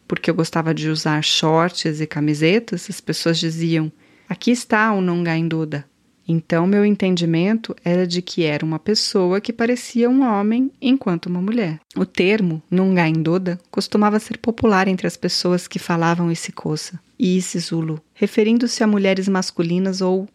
porque 0.06 0.28
eu 0.28 0.34
gostava 0.34 0.74
de 0.74 0.90
usar 0.90 1.24
shorts 1.24 2.02
e 2.02 2.06
camisetas, 2.06 2.86
as 2.90 3.00
pessoas 3.00 3.38
diziam: 3.38 3.90
aqui 4.28 4.50
está 4.50 4.92
o 4.92 5.00
nongaindoda. 5.00 5.86
Então 6.28 6.66
meu 6.66 6.84
entendimento 6.84 7.74
era 7.82 8.06
de 8.06 8.20
que 8.20 8.44
era 8.44 8.62
uma 8.62 8.78
pessoa 8.78 9.40
que 9.40 9.50
parecia 9.50 10.10
um 10.10 10.22
homem 10.22 10.70
enquanto 10.82 11.30
uma 11.30 11.40
mulher. 11.40 11.80
O 11.96 12.04
termo 12.04 12.62
nungaindoda 12.70 13.58
costumava 13.70 14.20
ser 14.20 14.36
popular 14.36 14.86
entre 14.86 15.06
as 15.06 15.16
pessoas 15.16 15.66
que 15.66 15.78
falavam 15.78 16.30
esse 16.30 16.52
coça 16.52 17.00
e 17.18 17.38
esse 17.38 17.58
zulu, 17.58 17.98
referindo-se 18.12 18.84
a 18.84 18.86
mulheres 18.86 19.28
masculinas 19.28 20.02
ou 20.02 20.28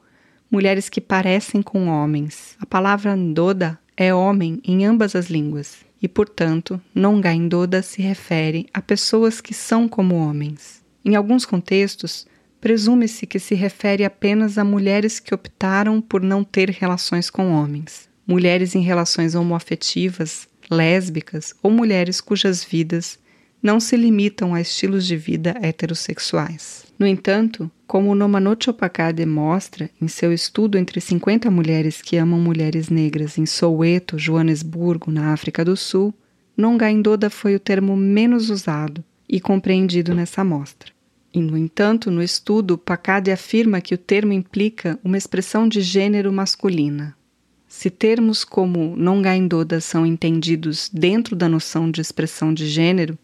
mulheres 0.54 0.88
que 0.88 1.02
parecem 1.02 1.64
com 1.64 1.88
homens. 1.88 2.56
A 2.60 2.66
palavra 2.68 3.16
ndoda 3.16 3.80
é 3.98 4.14
homem 4.14 4.62
em 4.64 4.86
ambas 4.86 5.16
as 5.16 5.26
línguas 5.26 5.78
e, 6.00 6.08
portanto, 6.08 6.80
nongaindoda 6.94 7.82
se 7.82 8.04
refere 8.04 8.68
a 8.72 8.80
pessoas 8.80 9.42
que 9.42 9.52
são 9.52 9.88
como 9.88 10.14
homens. 10.14 10.84
Em 11.04 11.16
alguns 11.16 11.44
contextos, 11.44 12.28
presume-se 12.62 13.26
que 13.26 13.40
se 13.40 13.56
refere 13.56 14.06
apenas 14.06 14.60
a 14.60 14.64
mulheres 14.64 15.20
que 15.20 15.34
optaram 15.34 16.00
por 16.00 16.22
não 16.22 16.44
ter 16.44 16.70
relações 16.70 17.32
com 17.32 17.52
homens, 17.52 18.08
mulheres 18.28 18.76
em 18.76 18.82
relações 18.82 19.34
homoafetivas, 19.34 20.48
lésbicas 20.70 21.56
ou 21.64 21.72
mulheres 21.72 22.22
cujas 22.22 22.64
vidas 22.64 23.18
não 23.60 23.80
se 23.80 23.98
limitam 23.98 24.54
a 24.54 24.62
estilos 24.62 25.08
de 25.08 25.18
vida 25.18 25.56
heterossexuais. 25.64 26.83
No 26.98 27.08
entanto, 27.08 27.70
como 27.88 28.12
o 28.12 28.16
Nomanochopaká 28.16 29.12
demonstra 29.12 29.90
em 30.02 30.08
seu 30.08 30.32
estudo 30.32 30.78
entre 30.78 31.02
50 31.02 31.50
mulheres 31.50 32.02
que 32.02 32.18
amam 32.18 32.40
mulheres 32.40 32.90
negras 32.90 33.38
em 33.38 33.46
Soweto, 33.46 34.18
Joanesburgo, 34.18 35.12
na 35.12 35.34
África 35.34 35.66
do 35.66 35.76
Sul, 35.76 36.14
Nongaindoda 36.56 37.30
foi 37.30 37.56
o 37.56 37.60
termo 37.60 37.98
menos 37.98 38.50
usado 38.50 39.04
e 39.28 39.40
compreendido 39.40 40.14
nessa 40.14 40.42
amostra. 40.42 40.92
E, 41.34 41.42
no 41.42 41.58
entanto, 41.58 42.12
no 42.12 42.22
estudo, 42.22 42.78
Pacade 42.78 43.32
afirma 43.32 43.82
que 43.82 43.96
o 43.96 43.98
termo 43.98 44.34
implica 44.34 45.00
uma 45.04 45.18
expressão 45.18 45.68
de 45.68 45.82
gênero 45.82 46.32
masculina. 46.32 47.16
Se 47.68 47.90
termos 47.90 48.44
como 48.44 48.96
Nongaindoda 48.96 49.82
são 49.82 50.06
entendidos 50.06 50.92
dentro 50.94 51.36
da 51.36 51.50
noção 51.50 51.90
de 51.90 52.02
expressão 52.02 52.54
de 52.54 52.68
gênero, 52.68 53.18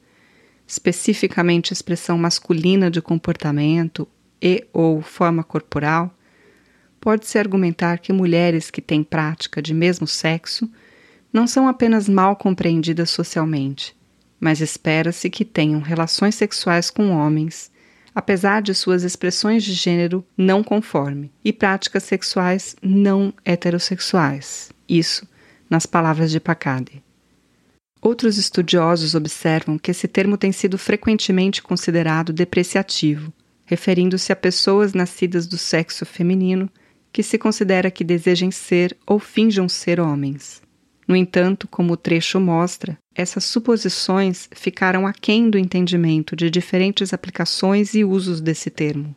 especificamente 0.69 1.73
expressão 1.73 2.15
masculina 2.15 2.91
de 2.91 3.01
comportamento 3.01 4.08
e 4.39 4.67
ou 4.71 5.01
forma 5.01 5.43
corporal, 5.43 6.15
pode-se 7.01 7.39
argumentar 7.39 7.97
que 7.97 8.13
mulheres 8.13 8.69
que 8.69 8.79
têm 8.79 9.03
prática 9.03 9.63
de 9.63 9.73
mesmo 9.73 10.05
sexo 10.05 10.69
não 11.34 11.47
são 11.47 11.67
apenas 11.67 12.08
mal 12.08 12.36
compreendidas 12.36 13.10
socialmente, 13.10 13.97
mas 14.39 14.62
espera-se 14.62 15.27
que 15.27 15.43
tenham 15.43 15.82
relações 15.82 16.36
sexuais 16.36 16.91
com 16.91 17.10
homens, 17.10 17.71
apesar 18.13 18.62
de 18.62 18.75
suas 18.75 19.01
expressões 19.01 19.63
de 19.63 19.73
gênero 19.73 20.23
não 20.38 20.63
conforme, 20.63 21.32
e 21.43 21.51
práticas 21.51 22.03
sexuais 22.03 22.75
não 22.79 23.34
heterossexuais. 23.43 24.69
Isso 24.88 25.27
nas 25.67 25.88
palavras 25.88 26.29
de 26.29 26.39
Pacade. 26.39 27.03
Outros 28.01 28.38
estudiosos 28.38 29.13
observam 29.13 29.77
que 29.77 29.91
esse 29.91 30.07
termo 30.07 30.38
tem 30.38 30.51
sido 30.51 30.77
frequentemente 30.77 31.62
considerado 31.62 32.31
depreciativo, 32.31 33.33
referindo-se 33.65 34.31
a 34.31 34.35
pessoas 34.35 34.93
nascidas 34.93 35.45
do 35.45 35.57
sexo 35.57 36.05
feminino 36.05 36.69
que 37.12 37.21
se 37.21 37.38
considera 37.38 37.91
que 37.91 38.03
desejem 38.03 38.51
ser 38.51 38.95
ou 39.05 39.19
finjam 39.19 39.67
ser 39.67 39.99
homens. 39.99 40.62
No 41.07 41.15
entanto, 41.15 41.67
como 41.67 41.93
o 41.93 41.97
trecho 41.97 42.39
mostra, 42.39 42.97
essas 43.15 43.43
suposições 43.43 44.47
ficaram 44.51 45.07
aquém 45.07 45.49
do 45.49 45.57
entendimento 45.57 46.35
de 46.35 46.49
diferentes 46.49 47.13
aplicações 47.13 47.95
e 47.95 48.05
usos 48.05 48.39
desse 48.39 48.69
termo. 48.69 49.13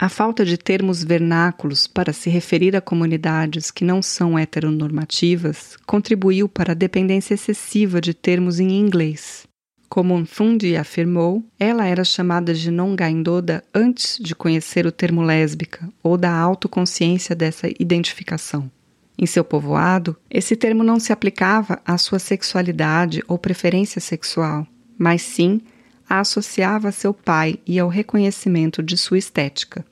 A 0.00 0.08
falta 0.08 0.44
de 0.44 0.56
termos 0.56 1.02
vernáculos 1.02 1.88
para 1.88 2.12
se 2.12 2.30
referir 2.30 2.76
a 2.76 2.80
comunidades 2.80 3.68
que 3.72 3.84
não 3.84 4.00
são 4.00 4.38
heteronormativas 4.38 5.76
contribuiu 5.84 6.48
para 6.48 6.70
a 6.70 6.74
dependência 6.74 7.34
excessiva 7.34 8.00
de 8.00 8.14
termos 8.14 8.60
em 8.60 8.78
inglês. 8.78 9.44
Como 9.88 10.16
Nfundi 10.16 10.76
afirmou, 10.76 11.42
ela 11.58 11.84
era 11.84 12.04
chamada 12.04 12.54
de 12.54 12.70
Nongaindoda 12.70 13.64
antes 13.74 14.18
de 14.20 14.36
conhecer 14.36 14.86
o 14.86 14.92
termo 14.92 15.20
lésbica 15.20 15.88
ou 16.00 16.16
da 16.16 16.30
autoconsciência 16.30 17.34
dessa 17.34 17.68
identificação. 17.80 18.70
Em 19.18 19.26
seu 19.26 19.42
povoado, 19.42 20.16
esse 20.30 20.54
termo 20.54 20.84
não 20.84 21.00
se 21.00 21.12
aplicava 21.12 21.80
à 21.84 21.98
sua 21.98 22.20
sexualidade 22.20 23.20
ou 23.26 23.36
preferência 23.36 24.00
sexual, 24.00 24.64
mas 24.96 25.22
sim 25.22 25.60
a 26.08 26.20
associava 26.20 26.88
a 26.88 26.92
seu 26.92 27.12
pai 27.12 27.58
e 27.66 27.78
ao 27.78 27.88
reconhecimento 27.88 28.82
de 28.82 28.96
sua 28.96 29.18
estética. 29.18 29.84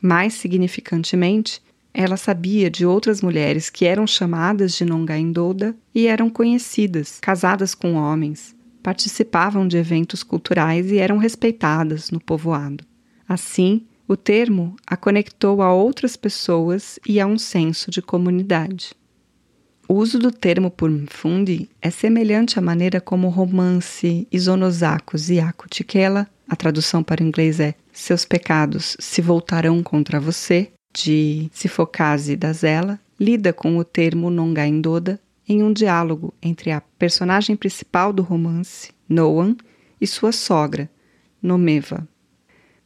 Mais 0.00 0.34
significantemente, 0.34 1.62
ela 1.92 2.16
sabia 2.16 2.70
de 2.70 2.86
outras 2.86 3.22
mulheres 3.22 3.70
que 3.70 3.84
eram 3.84 4.06
chamadas 4.06 4.74
de 4.74 4.84
Nongaindoda 4.84 5.74
e 5.94 6.06
eram 6.06 6.30
conhecidas, 6.30 7.18
casadas 7.20 7.74
com 7.74 7.94
homens, 7.94 8.54
participavam 8.82 9.66
de 9.66 9.76
eventos 9.76 10.22
culturais 10.22 10.90
e 10.90 10.98
eram 10.98 11.18
respeitadas 11.18 12.10
no 12.10 12.20
povoado. 12.20 12.84
Assim, 13.28 13.86
o 14.06 14.16
termo 14.16 14.76
a 14.86 14.96
conectou 14.96 15.60
a 15.60 15.72
outras 15.72 16.16
pessoas 16.16 16.98
e 17.06 17.20
a 17.20 17.26
um 17.26 17.36
senso 17.36 17.90
de 17.90 18.00
comunidade. 18.00 18.94
O 19.90 19.94
uso 19.94 20.18
do 20.18 20.30
termo 20.30 20.70
por 20.70 20.90
Mfundi 20.90 21.66
é 21.80 21.88
semelhante 21.88 22.58
à 22.58 22.62
maneira 22.62 23.00
como 23.00 23.26
o 23.26 23.30
romance 23.30 24.28
Isonosakos 24.30 25.30
e 25.30 25.40
a 25.40 26.56
tradução 26.56 27.02
para 27.02 27.24
o 27.24 27.26
inglês 27.26 27.58
é 27.58 27.74
Seus 27.90 28.26
pecados 28.26 28.98
se 29.00 29.22
voltarão 29.22 29.82
contra 29.82 30.20
você, 30.20 30.70
de 30.92 31.48
Sifokase 31.54 32.36
da 32.36 32.52
Zela, 32.52 33.00
lida 33.18 33.50
com 33.50 33.78
o 33.78 33.84
termo 33.84 34.28
Nongaindoda 34.28 35.18
em 35.48 35.62
um 35.62 35.72
diálogo 35.72 36.34
entre 36.42 36.70
a 36.70 36.82
personagem 36.98 37.56
principal 37.56 38.12
do 38.12 38.22
romance, 38.22 38.90
Noan, 39.08 39.56
e 39.98 40.06
sua 40.06 40.32
sogra, 40.32 40.90
Nomeva. 41.42 42.06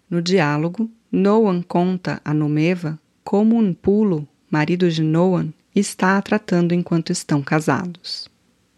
No 0.09 0.23
diálogo, 0.23 0.89
Noan 1.11 1.63
conta 1.63 2.21
a 2.25 2.33
Nomeva 2.33 2.97
como 3.25 3.57
um 3.57 3.75
pulo, 3.75 4.27
marido 4.49 4.89
de 4.89 5.03
Noan, 5.03 5.53
está 5.81 6.19
a 6.19 6.23
tratando 6.23 6.75
enquanto 6.75 7.11
estão 7.11 7.43
casados. 7.43 8.29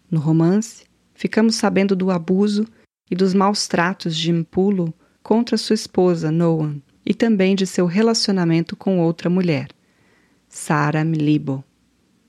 No 0.09 0.19
romance, 0.19 0.85
ficamos 1.13 1.55
sabendo 1.55 1.95
do 1.95 2.11
abuso 2.11 2.65
e 3.09 3.15
dos 3.15 3.33
maus 3.33 3.67
tratos 3.67 4.15
de 4.15 4.31
Impulo 4.31 4.93
contra 5.21 5.57
sua 5.57 5.73
esposa 5.73 6.31
Noan 6.31 6.81
e 7.05 7.13
também 7.13 7.55
de 7.55 7.67
seu 7.67 7.85
relacionamento 7.85 8.75
com 8.75 8.99
outra 8.99 9.29
mulher, 9.29 9.69
Sara 10.47 11.03
Mlibo. 11.03 11.63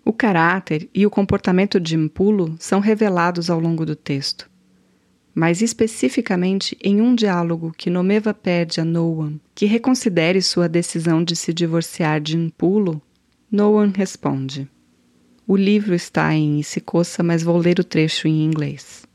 O 0.05 0.13
caráter 0.13 0.89
e 0.95 1.07
o 1.07 1.11
comportamento 1.11 1.81
de 1.81 1.97
Impulo 1.97 2.55
são 2.59 2.81
revelados 2.81 3.51
ao 3.51 3.59
longo 3.59 3.85
do 3.85 3.97
texto, 3.97 4.49
mas 5.35 5.61
especificamente 5.61 6.77
em 6.83 7.01
um 7.01 7.15
diálogo 7.15 7.75
que 7.77 7.91
Nomeva 7.91 8.33
pede 8.33 8.81
a 8.81 8.85
Noan 8.85 9.39
que 9.55 9.67
reconsidere 9.67 10.41
sua 10.41 10.69
decisão 10.69 11.25
de 11.25 11.35
se 11.35 11.53
divorciar 11.53 12.21
de 12.21 12.37
Impulo, 12.37 13.03
Noan 13.51 13.93
responde: 13.95 14.69
O 15.47 15.57
livro 15.57 15.95
está 15.95 16.35
em 16.35 16.59
Isicossa, 16.59 17.23
mas 17.23 17.43
vou 17.43 17.57
ler 17.57 17.79
o 17.79 17.85
trecho 17.85 18.27
em 18.27 18.45
inglês. 18.45 19.07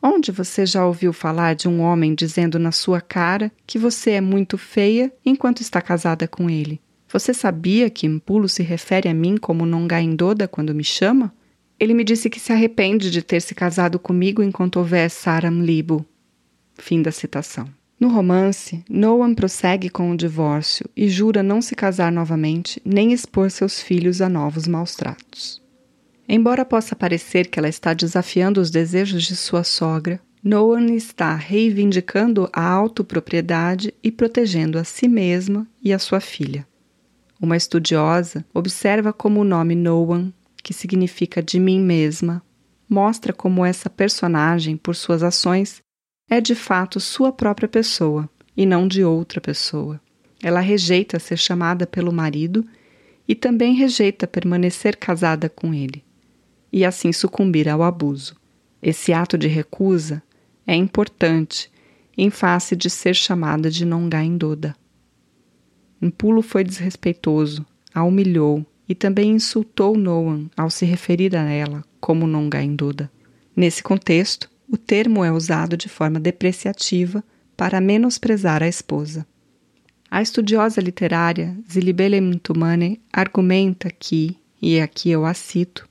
Onde 0.00 0.32
você 0.32 0.64
já 0.66 0.86
ouviu 0.86 1.12
falar 1.12 1.54
de 1.54 1.68
um 1.68 1.80
homem 1.80 2.14
dizendo 2.14 2.58
na 2.58 2.72
sua 2.72 3.00
cara 3.00 3.52
que 3.66 3.78
você 3.78 4.12
é 4.12 4.20
muito 4.20 4.58
feia 4.58 5.12
enquanto 5.24 5.60
está 5.60 5.80
casada 5.80 6.26
com 6.26 6.48
ele? 6.48 6.80
Você 7.08 7.34
sabia 7.34 7.90
que 7.90 8.06
Impulo 8.06 8.48
se 8.48 8.62
refere 8.62 9.08
a 9.08 9.14
mim 9.14 9.36
como 9.36 9.66
Nongaindoda 9.66 10.48
quando 10.48 10.74
me 10.74 10.82
chama? 10.82 11.32
Ele 11.78 11.92
me 11.92 12.04
disse 12.04 12.30
que 12.30 12.40
se 12.40 12.52
arrepende 12.52 13.10
de 13.10 13.22
ter 13.22 13.42
se 13.42 13.54
casado 13.54 13.98
comigo 13.98 14.42
enquanto 14.42 14.76
houver 14.76 15.10
Saram 15.10 15.62
Libo. 15.62 16.06
Fim 16.74 17.02
da 17.02 17.12
citação. 17.12 17.68
No 18.02 18.08
romance, 18.08 18.84
Noam 18.90 19.32
prossegue 19.32 19.88
com 19.88 20.10
o 20.10 20.16
divórcio 20.16 20.90
e 20.96 21.08
jura 21.08 21.40
não 21.40 21.62
se 21.62 21.76
casar 21.76 22.10
novamente 22.10 22.82
nem 22.84 23.12
expor 23.12 23.48
seus 23.48 23.80
filhos 23.80 24.20
a 24.20 24.28
novos 24.28 24.66
maus 24.66 24.96
tratos. 24.96 25.62
Embora 26.28 26.64
possa 26.64 26.96
parecer 26.96 27.46
que 27.46 27.60
ela 27.60 27.68
está 27.68 27.94
desafiando 27.94 28.60
os 28.60 28.72
desejos 28.72 29.22
de 29.22 29.36
sua 29.36 29.62
sogra, 29.62 30.20
Noam 30.42 30.86
está 30.86 31.36
reivindicando 31.36 32.50
a 32.52 32.68
autopropriedade 32.68 33.94
e 34.02 34.10
protegendo 34.10 34.80
a 34.80 34.82
si 34.82 35.06
mesma 35.06 35.64
e 35.80 35.92
a 35.92 35.98
sua 36.00 36.18
filha. 36.18 36.66
Uma 37.40 37.56
estudiosa 37.56 38.44
observa 38.52 39.12
como 39.12 39.40
o 39.40 39.44
nome 39.44 39.76
Noam 39.76 40.32
que 40.60 40.74
significa 40.74 41.40
de 41.40 41.60
mim 41.60 41.78
mesma, 41.78 42.42
mostra 42.88 43.32
como 43.32 43.64
essa 43.64 43.88
personagem, 43.88 44.76
por 44.76 44.96
suas 44.96 45.22
ações, 45.22 45.80
é 46.28 46.40
de 46.40 46.54
fato 46.54 47.00
sua 47.00 47.32
própria 47.32 47.68
pessoa 47.68 48.28
e 48.56 48.64
não 48.66 48.86
de 48.86 49.04
outra 49.04 49.40
pessoa. 49.40 50.00
Ela 50.42 50.60
rejeita 50.60 51.18
ser 51.18 51.38
chamada 51.38 51.86
pelo 51.86 52.12
marido 52.12 52.66
e 53.26 53.34
também 53.34 53.74
rejeita 53.74 54.26
permanecer 54.26 54.96
casada 54.96 55.48
com 55.48 55.72
ele, 55.72 56.04
e 56.72 56.84
assim 56.84 57.12
sucumbir 57.12 57.68
ao 57.68 57.82
abuso. 57.82 58.36
Esse 58.82 59.12
ato 59.12 59.38
de 59.38 59.46
recusa 59.46 60.22
é 60.66 60.74
importante 60.74 61.70
em 62.16 62.30
face 62.30 62.74
de 62.74 62.90
ser 62.90 63.14
chamada 63.14 63.70
de 63.70 63.84
Nongaindoda. 63.84 64.74
Um 66.00 66.10
pulo 66.10 66.42
foi 66.42 66.64
desrespeitoso, 66.64 67.64
a 67.94 68.02
humilhou, 68.02 68.66
e 68.88 68.94
também 68.94 69.30
insultou 69.30 69.96
Noan 69.96 70.50
ao 70.56 70.68
se 70.68 70.84
referir 70.84 71.36
a 71.36 71.48
ela 71.48 71.84
como 72.00 72.26
Nongainduda. 72.26 73.10
Nesse 73.54 73.82
contexto, 73.82 74.50
o 74.72 74.78
termo 74.78 75.22
é 75.22 75.30
usado 75.30 75.76
de 75.76 75.86
forma 75.86 76.18
depreciativa 76.18 77.22
para 77.54 77.78
menosprezar 77.78 78.62
a 78.62 78.66
esposa. 78.66 79.26
A 80.10 80.22
estudiosa 80.22 80.80
literária 80.80 81.54
Zilibele 81.70 82.18
Mtumane 82.22 82.98
argumenta 83.12 83.90
que, 83.90 84.34
e 84.62 84.80
aqui 84.80 85.10
eu 85.10 85.26
a 85.26 85.34
cito, 85.34 85.86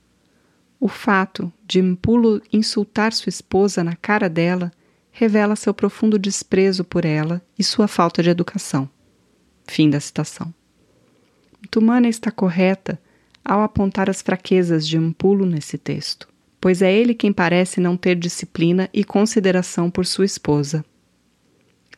o 0.80 0.88
fato 0.88 1.52
de 1.64 1.80
Mpulo 1.80 2.42
insultar 2.52 3.12
sua 3.12 3.30
esposa 3.30 3.84
na 3.84 3.94
cara 3.94 4.28
dela 4.28 4.72
revela 5.12 5.54
seu 5.54 5.72
profundo 5.72 6.18
desprezo 6.18 6.82
por 6.82 7.04
ela 7.04 7.40
e 7.56 7.62
sua 7.62 7.86
falta 7.86 8.20
de 8.20 8.30
educação. 8.30 8.90
Fim 9.64 9.90
da 9.90 10.00
citação. 10.00 10.52
Tumana 11.70 12.08
está 12.08 12.32
correta 12.32 13.00
ao 13.44 13.62
apontar 13.62 14.10
as 14.10 14.22
fraquezas 14.22 14.88
de 14.88 14.98
Ampulo 14.98 15.46
nesse 15.46 15.78
texto. 15.78 16.31
Pois 16.62 16.80
é 16.80 16.94
ele 16.94 17.12
quem 17.12 17.32
parece 17.32 17.80
não 17.80 17.96
ter 17.96 18.14
disciplina 18.14 18.88
e 18.94 19.02
consideração 19.02 19.90
por 19.90 20.06
sua 20.06 20.24
esposa. 20.24 20.84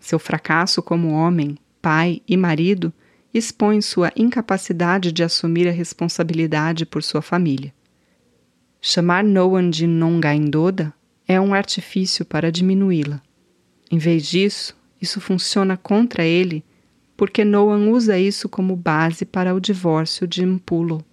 Seu 0.00 0.18
fracasso 0.18 0.83
como 0.83 1.11
homem, 1.11 1.59
pai 1.83 2.22
e 2.27 2.35
marido 2.35 2.90
expõe 3.35 3.83
sua 3.83 4.11
incapacidade 4.16 5.12
de 5.12 5.22
assumir 5.22 5.68
a 5.68 5.70
responsabilidade 5.70 6.87
por 6.87 7.03
sua 7.03 7.20
família. 7.20 7.74
Chamar 8.81 9.22
Noan 9.22 9.68
de 9.68 9.87
Nongaindoda 9.87 10.94
é 11.29 11.38
um 11.38 11.53
artifício 11.53 12.24
para 12.24 12.50
diminuí-la. 12.50 13.20
Em 13.90 13.98
vez 13.98 14.27
disso, 14.27 14.74
isso 14.98 15.20
funciona 15.20 15.77
contra 15.77 16.24
ele 16.24 16.64
porque 17.18 17.44
Noan 17.44 17.90
usa 17.90 18.18
isso 18.18 18.48
como 18.48 18.74
base 18.74 19.27
para 19.27 19.55
o 19.55 19.61
divórcio 19.61 20.27
de 20.27 20.44
Mpulo. 20.44 21.05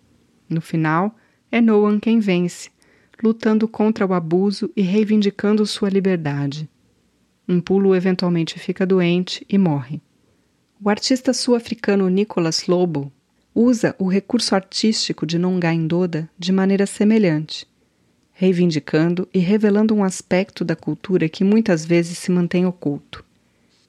No 0.49 0.61
final, 0.61 1.13
é 1.51 1.59
Noan 1.59 1.99
quem 1.99 2.19
vence, 2.19 2.70
lutando 3.21 3.67
contra 3.67 4.05
o 4.05 4.13
abuso 4.13 4.71
e 4.75 4.81
reivindicando 4.81 5.65
sua 5.65 5.89
liberdade. 5.89 6.69
Mpulo 7.47 7.95
eventualmente 7.95 8.57
fica 8.59 8.85
doente 8.85 9.45
e 9.49 9.57
morre. 9.57 10.01
O 10.83 10.89
artista 10.89 11.33
sul-africano 11.33 12.09
Nicholas 12.09 12.65
Lobo 12.65 13.11
usa 13.53 13.95
o 13.99 14.07
recurso 14.07 14.55
artístico 14.55 15.25
de 15.25 15.37
Nongai 15.37 15.77
Ndoda 15.77 16.29
de 16.39 16.51
maneira 16.51 16.85
semelhante, 16.85 17.67
reivindicando 18.31 19.27
e 19.33 19.39
revelando 19.39 19.93
um 19.93 20.03
aspecto 20.03 20.65
da 20.65 20.75
cultura 20.75 21.29
que 21.29 21.43
muitas 21.43 21.85
vezes 21.85 22.17
se 22.17 22.31
mantém 22.31 22.65
oculto. 22.65 23.23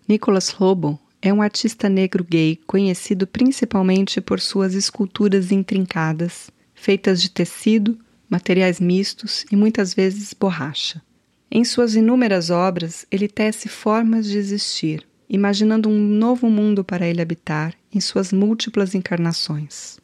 Nicholas 0.06 0.54
Lobo 0.58 0.98
é 1.22 1.32
um 1.32 1.40
artista 1.40 1.88
negro 1.88 2.24
gay 2.24 2.60
conhecido 2.66 3.26
principalmente 3.26 4.20
por 4.20 4.40
suas 4.40 4.74
esculturas 4.74 5.52
intrincadas, 5.52 6.50
feitas 6.74 7.22
de 7.22 7.30
tecido, 7.30 7.96
materiais 8.32 8.80
mistos 8.80 9.44
e 9.52 9.56
muitas 9.56 9.92
vezes 9.92 10.32
borracha. 10.32 11.02
Em 11.50 11.62
suas 11.64 11.94
inúmeras 11.94 12.48
obras, 12.48 13.04
ele 13.10 13.28
tece 13.28 13.68
formas 13.68 14.26
de 14.26 14.38
existir, 14.38 15.06
imaginando 15.28 15.90
um 15.90 15.98
novo 15.98 16.48
mundo 16.48 16.82
para 16.82 17.06
ele 17.06 17.20
habitar 17.20 17.74
em 17.94 18.00
suas 18.00 18.32
múltiplas 18.32 18.94
encarnações. 18.94 19.98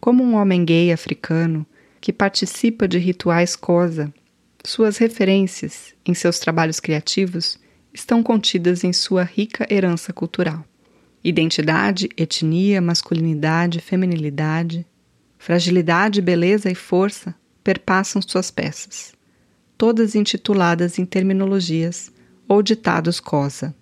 Como 0.00 0.24
um 0.24 0.34
homem 0.34 0.64
gay 0.64 0.90
africano 0.90 1.64
que 2.00 2.12
participa 2.12 2.88
de 2.88 2.98
rituais 2.98 3.54
cosa, 3.54 4.12
suas 4.64 4.98
referências 4.98 5.94
em 6.04 6.14
seus 6.14 6.40
trabalhos 6.40 6.80
criativos 6.80 7.60
estão 7.94 8.24
contidas 8.24 8.82
em 8.82 8.92
sua 8.92 9.22
rica 9.22 9.72
herança 9.72 10.12
cultural. 10.12 10.64
Identidade, 11.22 12.08
etnia, 12.16 12.80
masculinidade, 12.80 13.80
feminilidade, 13.80 14.84
fragilidade, 15.38 16.20
beleza 16.20 16.68
e 16.68 16.74
força 16.74 17.36
perpassam 17.62 18.20
suas 18.22 18.50
peças, 18.50 19.12
todas 19.76 20.14
intituladas 20.14 20.98
em 20.98 21.04
terminologias 21.04 22.12
ou 22.48 22.62
ditados 22.62 23.20
cosa. 23.20 23.74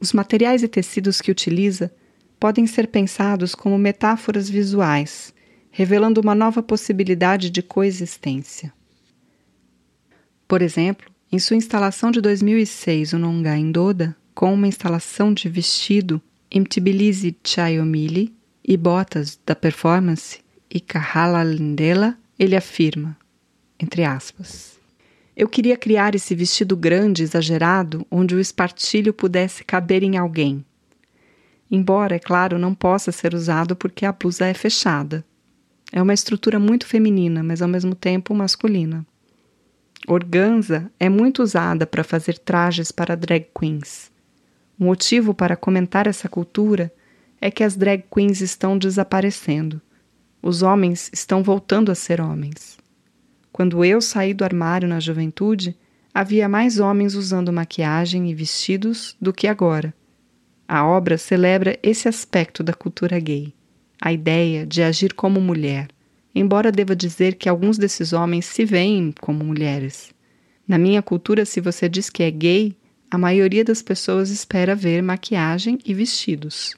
Os 0.00 0.12
materiais 0.12 0.62
e 0.62 0.68
tecidos 0.68 1.20
que 1.20 1.30
utiliza 1.30 1.92
podem 2.38 2.66
ser 2.66 2.88
pensados 2.88 3.54
como 3.54 3.78
metáforas 3.78 4.48
visuais, 4.50 5.32
revelando 5.70 6.20
uma 6.20 6.34
nova 6.34 6.62
possibilidade 6.62 7.50
de 7.50 7.62
coexistência. 7.62 8.72
Por 10.46 10.62
exemplo, 10.62 11.10
em 11.32 11.38
sua 11.38 11.56
instalação 11.56 12.10
de 12.10 12.20
2006, 12.20 13.12
o 13.12 13.18
Nonga 13.18 13.56
Indoda, 13.56 14.16
com 14.34 14.52
uma 14.52 14.68
instalação 14.68 15.32
de 15.32 15.48
vestido 15.48 16.20
em 16.50 16.62
Tbilisi 16.62 17.36
Chayomili 17.42 18.34
e 18.62 18.76
botas 18.76 19.38
da 19.44 19.54
performance 19.54 20.40
e 20.70 20.80
Kahala 20.80 21.42
Lindela, 21.42 22.16
ele 22.38 22.54
afirma, 22.54 23.16
entre 23.78 24.04
aspas, 24.04 24.78
eu 25.36 25.48
queria 25.48 25.76
criar 25.76 26.14
esse 26.14 26.34
vestido 26.34 26.76
grande, 26.76 27.24
exagerado, 27.24 28.06
onde 28.10 28.34
o 28.34 28.40
espartilho 28.40 29.12
pudesse 29.12 29.64
caber 29.64 30.02
em 30.02 30.16
alguém. 30.16 30.64
Embora, 31.68 32.14
é 32.14 32.20
claro, 32.20 32.56
não 32.58 32.72
possa 32.72 33.10
ser 33.10 33.34
usado 33.34 33.74
porque 33.74 34.06
a 34.06 34.12
blusa 34.12 34.46
é 34.46 34.54
fechada. 34.54 35.24
É 35.92 36.00
uma 36.00 36.14
estrutura 36.14 36.58
muito 36.58 36.86
feminina, 36.86 37.42
mas 37.42 37.60
ao 37.60 37.68
mesmo 37.68 37.94
tempo 37.94 38.32
masculina. 38.34 39.04
Organza 40.06 40.90
é 41.00 41.08
muito 41.08 41.42
usada 41.42 41.86
para 41.86 42.04
fazer 42.04 42.38
trajes 42.38 42.92
para 42.92 43.16
drag 43.16 43.46
queens. 43.58 44.12
O 44.78 44.84
motivo 44.84 45.34
para 45.34 45.56
comentar 45.56 46.06
essa 46.06 46.28
cultura 46.28 46.92
é 47.40 47.50
que 47.50 47.64
as 47.64 47.74
drag 47.74 48.04
queens 48.12 48.40
estão 48.40 48.78
desaparecendo. 48.78 49.80
Os 50.42 50.62
homens 50.62 51.10
estão 51.12 51.42
voltando 51.42 51.90
a 51.90 51.94
ser 51.94 52.20
homens. 52.20 52.83
Quando 53.54 53.84
eu 53.84 54.00
saí 54.00 54.34
do 54.34 54.42
armário 54.42 54.88
na 54.88 54.98
juventude, 54.98 55.76
havia 56.12 56.48
mais 56.48 56.80
homens 56.80 57.14
usando 57.14 57.52
maquiagem 57.52 58.28
e 58.28 58.34
vestidos 58.34 59.16
do 59.20 59.32
que 59.32 59.46
agora. 59.46 59.94
A 60.66 60.84
obra 60.84 61.16
celebra 61.16 61.78
esse 61.80 62.08
aspecto 62.08 62.64
da 62.64 62.72
cultura 62.72 63.16
gay, 63.20 63.54
a 64.00 64.12
ideia 64.12 64.66
de 64.66 64.82
agir 64.82 65.14
como 65.14 65.40
mulher, 65.40 65.86
embora 66.34 66.72
deva 66.72 66.96
dizer 66.96 67.36
que 67.36 67.48
alguns 67.48 67.78
desses 67.78 68.12
homens 68.12 68.44
se 68.46 68.64
veem 68.64 69.14
como 69.20 69.44
mulheres. 69.44 70.12
Na 70.66 70.76
minha 70.76 71.00
cultura, 71.00 71.44
se 71.44 71.60
você 71.60 71.88
diz 71.88 72.10
que 72.10 72.24
é 72.24 72.32
gay, 72.32 72.76
a 73.08 73.16
maioria 73.16 73.64
das 73.64 73.80
pessoas 73.80 74.30
espera 74.30 74.74
ver 74.74 75.00
maquiagem 75.00 75.78
e 75.86 75.94
vestidos. 75.94 76.74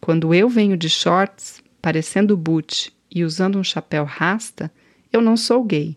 Quando 0.00 0.32
eu 0.32 0.48
venho 0.48 0.76
de 0.76 0.88
shorts, 0.88 1.60
parecendo 1.82 2.36
boot 2.36 2.92
e 3.10 3.24
usando 3.24 3.58
um 3.58 3.64
chapéu 3.64 4.04
rasta, 4.04 4.70
eu 5.12 5.20
não 5.20 5.36
sou 5.36 5.62
gay. 5.62 5.96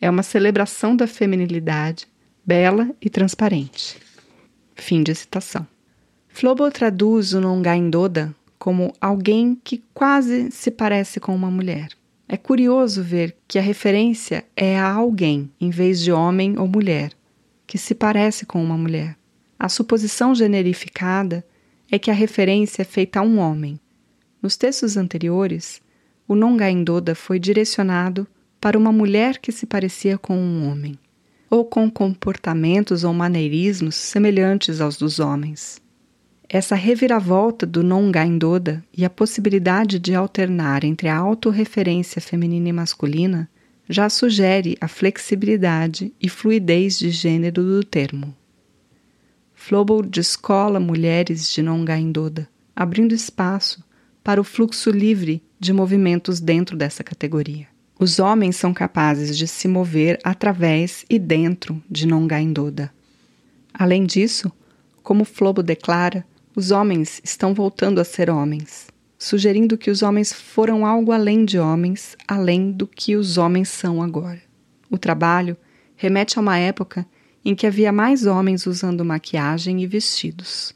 É 0.00 0.08
uma 0.08 0.22
celebração 0.22 0.94
da 0.94 1.06
feminilidade, 1.06 2.06
bela 2.44 2.90
e 3.00 3.08
transparente. 3.10 3.98
Fim 4.74 5.02
de 5.02 5.14
citação. 5.14 5.66
Flobo 6.28 6.70
traduz 6.70 7.34
o 7.34 7.40
Nongaindoda 7.40 8.34
como 8.58 8.92
alguém 9.00 9.58
que 9.64 9.82
quase 9.94 10.50
se 10.50 10.70
parece 10.70 11.18
com 11.18 11.34
uma 11.34 11.50
mulher. 11.50 11.88
É 12.28 12.36
curioso 12.36 13.02
ver 13.02 13.36
que 13.48 13.58
a 13.58 13.62
referência 13.62 14.44
é 14.54 14.78
a 14.78 14.92
alguém, 14.92 15.50
em 15.60 15.70
vez 15.70 16.00
de 16.00 16.12
homem 16.12 16.58
ou 16.58 16.68
mulher, 16.68 17.12
que 17.66 17.76
se 17.76 17.94
parece 17.94 18.46
com 18.46 18.62
uma 18.62 18.76
mulher. 18.76 19.16
A 19.58 19.68
suposição 19.68 20.34
generificada 20.34 21.44
é 21.90 21.98
que 21.98 22.10
a 22.10 22.14
referência 22.14 22.82
é 22.82 22.84
feita 22.84 23.20
a 23.20 23.22
um 23.22 23.38
homem. 23.38 23.80
Nos 24.40 24.56
textos 24.56 24.96
anteriores, 24.96 25.82
o 26.30 26.36
Nongaindoda 26.36 27.12
foi 27.12 27.40
direcionado 27.40 28.24
para 28.60 28.78
uma 28.78 28.92
mulher 28.92 29.38
que 29.38 29.50
se 29.50 29.66
parecia 29.66 30.16
com 30.16 30.38
um 30.38 30.70
homem, 30.70 30.96
ou 31.50 31.64
com 31.64 31.90
comportamentos 31.90 33.02
ou 33.02 33.12
maneirismos 33.12 33.96
semelhantes 33.96 34.80
aos 34.80 34.96
dos 34.96 35.18
homens. 35.18 35.82
Essa 36.48 36.76
reviravolta 36.76 37.66
do 37.66 37.82
Nongaindoda 37.82 38.80
e 38.96 39.04
a 39.04 39.10
possibilidade 39.10 39.98
de 39.98 40.14
alternar 40.14 40.84
entre 40.84 41.08
a 41.08 41.16
autorreferência 41.16 42.22
feminina 42.22 42.68
e 42.68 42.72
masculina 42.72 43.50
já 43.88 44.08
sugere 44.08 44.78
a 44.80 44.86
flexibilidade 44.86 46.14
e 46.22 46.28
fluidez 46.28 46.96
de 46.96 47.10
gênero 47.10 47.60
do 47.60 47.82
termo. 47.82 48.32
Flobo 49.52 50.00
descola 50.00 50.78
mulheres 50.78 51.52
de 51.52 51.60
Nongaindoda, 51.60 52.48
abrindo 52.76 53.16
espaço 53.16 53.82
para 54.22 54.40
o 54.40 54.44
fluxo 54.44 54.92
livre 54.92 55.42
de 55.60 55.74
movimentos 55.74 56.40
dentro 56.40 56.74
dessa 56.74 57.04
categoria. 57.04 57.66
Os 57.98 58.18
homens 58.18 58.56
são 58.56 58.72
capazes 58.72 59.36
de 59.36 59.46
se 59.46 59.68
mover 59.68 60.18
através 60.24 61.04
e 61.10 61.18
dentro 61.18 61.82
de 61.88 62.06
Nongaindoda. 62.06 62.90
Além 63.74 64.06
disso, 64.06 64.50
como 65.02 65.22
Flobo 65.22 65.62
declara, 65.62 66.24
os 66.56 66.70
homens 66.70 67.20
estão 67.22 67.52
voltando 67.52 68.00
a 68.00 68.04
ser 68.04 68.30
homens, 68.30 68.88
sugerindo 69.18 69.76
que 69.76 69.90
os 69.90 70.02
homens 70.02 70.32
foram 70.32 70.86
algo 70.86 71.12
além 71.12 71.44
de 71.44 71.58
homens, 71.58 72.16
além 72.26 72.72
do 72.72 72.86
que 72.86 73.14
os 73.14 73.36
homens 73.36 73.68
são 73.68 74.02
agora. 74.02 74.40
O 74.90 74.96
trabalho 74.96 75.56
remete 75.94 76.38
a 76.38 76.42
uma 76.42 76.56
época 76.56 77.06
em 77.44 77.54
que 77.54 77.66
havia 77.66 77.92
mais 77.92 78.24
homens 78.24 78.66
usando 78.66 79.04
maquiagem 79.04 79.82
e 79.82 79.86
vestidos. 79.86 80.74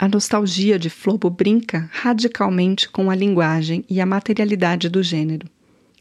A 0.00 0.06
nostalgia 0.06 0.78
de 0.78 0.88
Flobo 0.88 1.28
brinca 1.28 1.90
radicalmente 1.92 2.88
com 2.88 3.10
a 3.10 3.16
linguagem 3.16 3.84
e 3.90 4.00
a 4.00 4.06
materialidade 4.06 4.88
do 4.88 5.02
gênero. 5.02 5.48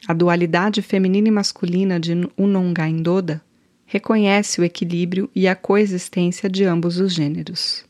A 0.08 0.14
dualidade 0.14 0.84
feminina 0.84 1.30
e 1.30 1.32
masculina 1.32 2.00
de 2.00 2.14
Unongaindoda 2.38 3.42
reconhece 3.88 4.62
o 4.62 4.64
equilíbrio 4.64 5.28
e 5.34 5.48
a 5.48 5.56
coexistência 5.56 6.48
de 6.48 6.64
ambos 6.64 7.00
os 7.00 7.12
gêneros. 7.12 7.84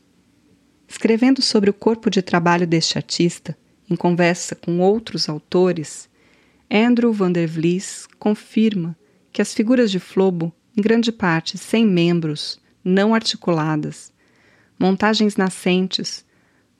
Escrevendo 0.88 1.42
sobre 1.42 1.68
o 1.68 1.74
corpo 1.74 2.08
de 2.08 2.22
trabalho 2.22 2.66
deste 2.66 2.96
artista, 2.96 3.54
em 3.90 3.94
conversa 3.94 4.54
com 4.54 4.80
outros 4.80 5.28
autores, 5.28 6.08
Andrew 6.70 7.12
van 7.12 7.32
der 7.32 7.46
Vlies 7.46 8.08
confirma 8.18 8.96
que 9.30 9.42
as 9.42 9.52
figuras 9.52 9.90
de 9.90 9.98
Flobo, 9.98 10.54
em 10.74 10.80
grande 10.80 11.12
parte 11.12 11.58
sem 11.58 11.86
membros, 11.86 12.58
não 12.82 13.14
articuladas, 13.14 14.10
montagens 14.78 15.36
nascentes, 15.36 16.24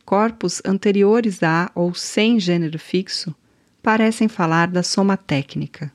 corpos 0.05 0.63
anteriores 0.65 1.43
a 1.43 1.71
ou 1.75 1.95
sem 1.95 2.39
gênero 2.39 2.79
fixo, 2.79 3.35
parecem 3.83 4.29
falar 4.29 4.69
da 4.69 4.83
soma 4.83 5.17
técnica. 5.17 5.93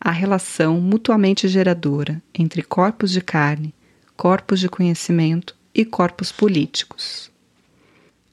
a 0.00 0.10
relação 0.10 0.80
mutuamente 0.80 1.46
geradora 1.46 2.22
entre 2.32 2.62
corpos 2.62 3.10
de 3.10 3.20
carne, 3.20 3.74
corpos 4.16 4.58
de 4.58 4.68
conhecimento 4.68 5.54
e 5.74 5.84
corpos 5.84 6.32
políticos. 6.32 7.30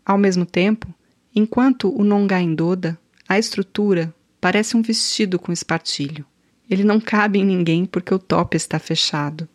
Ao 0.06 0.18
mesmo 0.18 0.46
tempo, 0.46 0.88
enquanto 1.36 1.94
o 1.94 2.06
Nongaindoda, 2.06 2.98
a 3.28 3.38
estrutura 3.38 4.14
parece 4.40 4.78
um 4.78 4.82
vestido 4.82 5.38
com 5.38 5.52
espartilho. 5.52 6.26
Ele 6.70 6.86
não 6.86 7.02
cabe 7.02 7.40
em 7.40 7.46
ninguém 7.46 7.86
porque 7.86 8.14
o 8.14 8.20
top 8.20 8.56
está 8.56 8.80
fechado. 8.80 9.48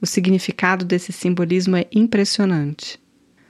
O 0.00 0.06
significado 0.06 0.84
desse 0.84 1.12
simbolismo 1.12 1.76
é 1.76 1.86
impressionante. 1.90 3.00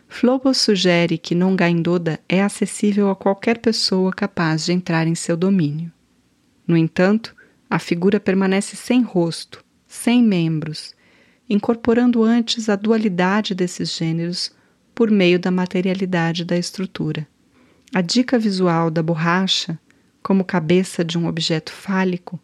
Flobo 0.08 0.54
sugere 0.54 1.18
que 1.18 1.34
Nongaindoda 1.34 2.20
é 2.28 2.42
acessível 2.42 3.10
a 3.10 3.16
qualquer 3.16 3.58
pessoa 3.58 4.12
capaz 4.12 4.64
de 4.64 4.72
entrar 4.72 5.06
em 5.06 5.14
seu 5.14 5.36
domínio. 5.36 5.92
No 6.66 6.76
entanto, 6.76 7.34
a 7.68 7.78
figura 7.78 8.20
permanece 8.20 8.76
sem 8.76 9.02
rosto, 9.02 9.64
sem 9.86 10.22
membros, 10.22 10.94
incorporando 11.48 12.22
antes 12.22 12.68
a 12.68 12.76
dualidade 12.76 13.54
desses 13.54 13.96
gêneros 13.96 14.52
por 14.94 15.10
meio 15.10 15.38
da 15.38 15.50
materialidade 15.50 16.44
da 16.44 16.56
estrutura. 16.56 17.26
A 17.94 18.00
dica 18.00 18.38
visual 18.38 18.90
da 18.90 19.02
borracha, 19.02 19.78
como 20.22 20.44
cabeça 20.44 21.04
de 21.04 21.18
um 21.18 21.26
objeto 21.26 21.72
fálico, 21.72 22.40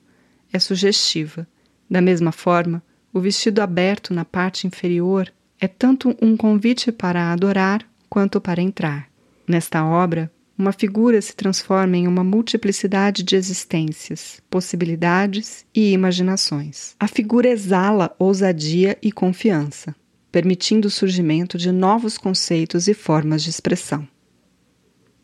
é 0.53 0.59
sugestiva. 0.59 1.47
Da 1.91 2.01
mesma 2.01 2.33
forma, 2.33 2.83
o 3.13 3.21
vestido 3.21 3.61
aberto 3.61 4.15
na 4.15 4.25
parte 4.25 4.67
inferior 4.67 5.33
é 5.61 5.69
tanto 5.69 6.17
um 6.21 6.37
convite 6.37 6.91
para 6.91 7.33
adorar 7.33 7.87
quanto 8.09 8.41
para 8.41 8.63
entrar. 8.63 9.09
Nesta 9.47 9.85
obra, 9.85 10.31
uma 10.57 10.73
figura 10.73 11.21
se 11.21 11.35
transforma 11.35 11.97
em 11.97 12.07
uma 12.07 12.25
multiplicidade 12.25 13.23
de 13.23 13.37
existências, 13.37 14.41
possibilidades 14.49 15.67
e 15.75 15.93
imaginações. 15.93 16.95
A 16.99 17.09
figura 17.09 17.49
exala 17.49 18.15
ousadia 18.19 18.97
e 19.03 19.11
confiança, 19.11 19.95
permitindo 20.31 20.89
o 20.89 20.91
surgimento 20.91 21.59
de 21.59 21.71
novos 21.71 22.17
conceitos 22.17 22.89
e 22.89 22.95
formas 22.95 23.43
de 23.43 23.51
expressão. 23.51 24.07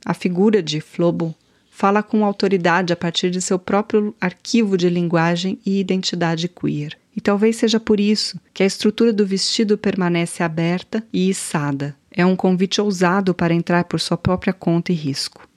A 0.05 0.15
figura 0.15 0.63
de 0.63 0.81
Flobo 0.81 1.35
fala 1.79 2.03
com 2.03 2.25
autoridade 2.25 2.93
a 2.93 2.97
partir 2.97 3.31
de 3.31 3.41
seu 3.41 3.57
próprio 3.57 4.13
arquivo 4.21 4.77
de 4.77 4.89
linguagem 4.89 5.61
e 5.65 5.79
identidade 5.79 6.49
queer. 6.49 6.99
E 7.17 7.21
talvez 7.21 7.55
seja 7.55 7.79
por 7.79 8.01
isso 8.01 8.37
que 8.53 8.65
a 8.65 8.67
estrutura 8.67 9.13
do 9.13 9.25
vestido 9.25 9.79
permanece 9.79 10.43
aberta 10.43 11.07
e 11.13 11.31
içada. 11.31 11.95
É 12.11 12.27
um 12.27 12.35
convite 12.35 12.81
ousado 12.81 13.33
para 13.33 13.55
entrar 13.55 13.85
por 13.85 14.01
sua 14.01 14.17
própria 14.17 14.53
conta 14.53 14.91
e 14.91 14.95
risco. 14.97 15.49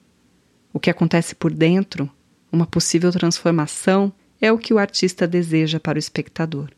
O 0.72 0.78
que 0.78 0.90
acontece 0.90 1.34
por 1.34 1.52
dentro, 1.52 2.08
uma 2.52 2.66
possível 2.66 3.10
transformação, 3.10 4.12
é 4.40 4.52
o 4.52 4.58
que 4.58 4.72
o 4.72 4.78
artista 4.78 5.26
deseja 5.26 5.80
para 5.80 5.96
o 5.96 5.98
espectador. 5.98 6.68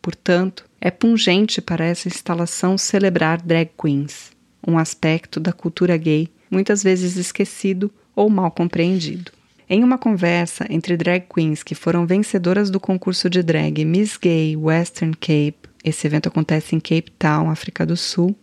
Portanto, 0.00 0.64
é 0.80 0.90
pungente 0.90 1.60
para 1.60 1.84
essa 1.84 2.08
instalação 2.08 2.78
celebrar 2.78 3.42
drag 3.42 3.70
queens, 3.78 4.30
um 4.66 4.78
aspecto 4.78 5.38
da 5.38 5.52
cultura 5.52 5.94
gay 5.98 6.30
muitas 6.54 6.82
vezes 6.82 7.16
esquecido 7.16 7.92
ou 8.14 8.30
mal 8.30 8.50
compreendido. 8.50 9.32
Em 9.68 9.82
uma 9.82 9.98
conversa 9.98 10.66
entre 10.70 10.96
drag 10.96 11.26
queens 11.28 11.62
que 11.62 11.74
foram 11.74 12.06
vencedoras 12.06 12.70
do 12.70 12.78
concurso 12.78 13.28
de 13.28 13.42
drag 13.42 13.84
Miss 13.84 14.16
Gay 14.16 14.56
Western 14.56 15.14
Cape, 15.14 15.68
esse 15.82 16.06
evento 16.06 16.28
acontece 16.28 16.76
em 16.76 16.80
Cape 16.80 17.10
Town, 17.18 17.50
África 17.50 17.84
do 17.84 17.96
Sul, 17.96 18.36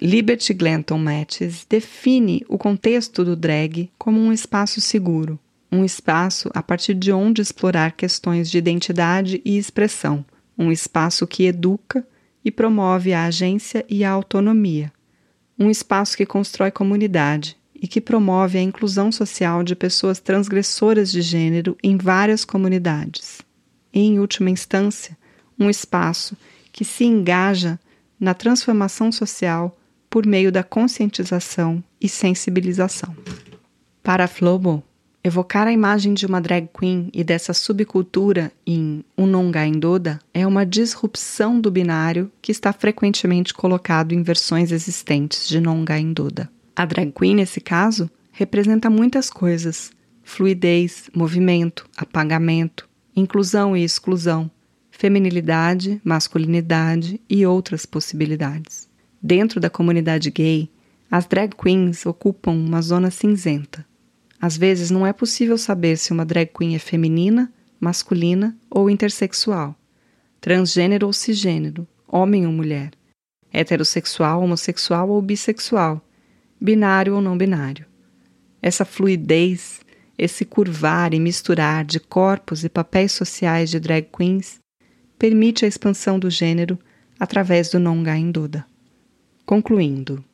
Liberty 0.00 0.54
Glanton 0.54 0.98
Matches 0.98 1.66
define 1.68 2.44
o 2.48 2.56
contexto 2.56 3.24
do 3.24 3.36
drag 3.36 3.90
como 3.98 4.18
um 4.18 4.32
espaço 4.32 4.80
seguro, 4.80 5.38
um 5.70 5.84
espaço 5.84 6.50
a 6.54 6.62
partir 6.62 6.94
de 6.94 7.12
onde 7.12 7.42
explorar 7.42 7.92
questões 7.92 8.50
de 8.50 8.58
identidade 8.58 9.42
e 9.44 9.58
expressão, 9.58 10.24
um 10.56 10.72
espaço 10.72 11.26
que 11.26 11.44
educa 11.44 12.06
e 12.44 12.50
promove 12.50 13.12
a 13.12 13.24
agência 13.24 13.84
e 13.88 14.04
a 14.04 14.10
autonomia, 14.10 14.92
um 15.62 15.70
espaço 15.70 16.16
que 16.16 16.26
constrói 16.26 16.70
comunidade, 16.70 17.56
e 17.82 17.88
que 17.88 18.00
promove 18.00 18.58
a 18.58 18.62
inclusão 18.62 19.10
social 19.10 19.64
de 19.64 19.74
pessoas 19.74 20.20
transgressoras 20.20 21.10
de 21.10 21.20
gênero 21.20 21.76
em 21.82 21.96
várias 21.96 22.44
comunidades. 22.44 23.42
E, 23.92 24.00
em 24.00 24.20
última 24.20 24.50
instância, 24.50 25.18
um 25.58 25.68
espaço 25.68 26.36
que 26.70 26.84
se 26.84 27.04
engaja 27.04 27.80
na 28.20 28.34
transformação 28.34 29.10
social 29.10 29.76
por 30.08 30.24
meio 30.24 30.52
da 30.52 30.62
conscientização 30.62 31.82
e 32.00 32.08
sensibilização. 32.08 33.16
Para 34.00 34.28
Flobo, 34.28 34.80
evocar 35.24 35.68
a 35.68 35.72
imagem 35.72 36.14
de 36.14 36.26
uma 36.26 36.40
drag 36.40 36.68
queen 36.76 37.08
e 37.12 37.22
dessa 37.22 37.52
subcultura 37.52 38.50
em 38.66 39.04
Unongaindoda 39.16 40.18
é 40.34 40.44
uma 40.46 40.66
disrupção 40.66 41.60
do 41.60 41.70
binário 41.70 42.30
que 42.42 42.50
está 42.50 42.72
frequentemente 42.72 43.54
colocado 43.54 44.12
em 44.12 44.22
versões 44.22 44.72
existentes 44.72 45.48
de 45.48 45.60
Nongaindoda. 45.60 46.50
A 46.74 46.84
drag 46.84 47.12
queen, 47.12 47.36
nesse 47.36 47.60
caso, 47.60 48.10
representa 48.32 48.90
muitas 48.90 49.30
coisas: 49.30 49.92
fluidez, 50.24 51.08
movimento, 51.14 51.88
apagamento, 51.96 52.88
inclusão 53.14 53.76
e 53.76 53.84
exclusão, 53.84 54.50
feminilidade, 54.90 56.00
masculinidade 56.02 57.20
e 57.28 57.46
outras 57.46 57.86
possibilidades. 57.86 58.88
Dentro 59.22 59.60
da 59.60 59.70
comunidade 59.70 60.30
gay, 60.30 60.68
as 61.08 61.26
drag 61.26 61.54
queens 61.54 62.04
ocupam 62.06 62.52
uma 62.52 62.82
zona 62.82 63.10
cinzenta. 63.10 63.86
Às 64.42 64.56
vezes 64.56 64.90
não 64.90 65.06
é 65.06 65.12
possível 65.12 65.56
saber 65.56 65.96
se 65.96 66.12
uma 66.12 66.26
drag 66.26 66.50
queen 66.52 66.74
é 66.74 66.78
feminina, 66.80 67.52
masculina 67.78 68.56
ou 68.68 68.90
intersexual, 68.90 69.72
transgênero 70.40 71.06
ou 71.06 71.12
cisgênero, 71.12 71.86
homem 72.08 72.44
ou 72.44 72.52
mulher, 72.52 72.90
heterossexual, 73.52 74.42
homossexual 74.42 75.08
ou 75.10 75.22
bissexual 75.22 76.04
binário 76.60 77.14
ou 77.14 77.20
não 77.20 77.38
binário. 77.38 77.86
Essa 78.60 78.84
fluidez, 78.84 79.80
esse 80.18 80.44
curvar 80.44 81.14
e 81.14 81.20
misturar 81.20 81.84
de 81.84 82.00
corpos 82.00 82.64
e 82.64 82.68
papéis 82.68 83.12
sociais 83.12 83.70
de 83.70 83.78
drag 83.78 84.08
queens 84.16 84.58
permite 85.16 85.64
a 85.64 85.68
expansão 85.68 86.18
do 86.18 86.28
gênero 86.28 86.76
através 87.18 87.68
do 87.68 87.78
Nongai 87.78 88.24
Duda. 88.24 88.66
Concluindo, 89.46 90.24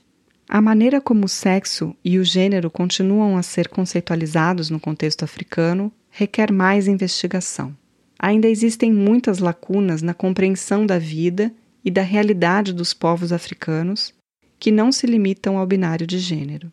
a 0.48 0.62
maneira 0.62 0.98
como 0.98 1.26
o 1.26 1.28
sexo 1.28 1.94
e 2.02 2.18
o 2.18 2.24
gênero 2.24 2.70
continuam 2.70 3.36
a 3.36 3.42
ser 3.42 3.68
conceitualizados 3.68 4.70
no 4.70 4.80
contexto 4.80 5.22
africano 5.22 5.92
requer 6.10 6.50
mais 6.50 6.88
investigação. 6.88 7.76
Ainda 8.18 8.48
existem 8.48 8.90
muitas 8.90 9.40
lacunas 9.40 10.00
na 10.00 10.14
compreensão 10.14 10.86
da 10.86 10.98
vida 10.98 11.52
e 11.84 11.90
da 11.90 12.00
realidade 12.00 12.72
dos 12.72 12.94
povos 12.94 13.30
africanos 13.30 14.14
que 14.58 14.72
não 14.72 14.90
se 14.90 15.06
limitam 15.06 15.58
ao 15.58 15.66
binário 15.66 16.06
de 16.06 16.18
gênero. 16.18 16.72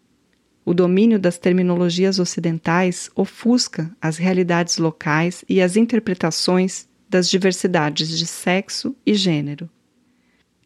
O 0.63 0.73
domínio 0.73 1.19
das 1.19 1.38
terminologias 1.38 2.17
ocidentais 2.17 3.11
ofusca 3.13 3.91
as 4.01 4.17
realidades 4.17 4.78
locais 4.78 5.43
e 5.47 5.61
as 5.61 5.76
interpretações 5.76 6.88
das 7.07 7.30
diversidades 7.30 8.17
de 8.17 8.26
sexo 8.26 8.95
e 9.05 9.13
gênero. 9.13 9.69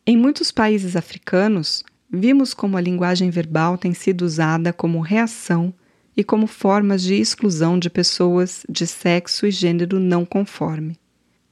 Em 0.08 0.16
muitos 0.16 0.52
países 0.52 0.96
africanos, 0.96 1.84
vimos 2.12 2.54
como 2.54 2.78
a 2.78 2.82
linguagem 2.82 3.30
verbal 3.30 3.78
tem 3.78 3.94
sido 3.94 4.24
usada 4.24 4.74
como 4.74 5.00
reação 5.00 5.74
e 6.18 6.24
como 6.24 6.48
formas 6.48 7.04
de 7.04 7.16
exclusão 7.16 7.78
de 7.78 7.90
pessoas 7.90 8.66
de 8.68 8.86
sexo 8.88 9.46
e 9.46 9.52
gênero 9.52 10.00
não 10.00 10.26
conforme. 10.26 10.98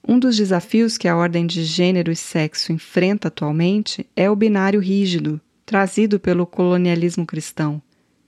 Um 0.05 0.17
dos 0.17 0.35
desafios 0.35 0.97
que 0.97 1.07
a 1.07 1.15
ordem 1.15 1.45
de 1.45 1.63
gênero 1.63 2.11
e 2.11 2.15
sexo 2.15 2.71
enfrenta 2.71 3.27
atualmente 3.27 4.05
é 4.15 4.29
o 4.29 4.35
binário 4.35 4.79
rígido, 4.79 5.39
trazido 5.65 6.19
pelo 6.19 6.45
colonialismo 6.45 7.25
cristão, 7.25 7.81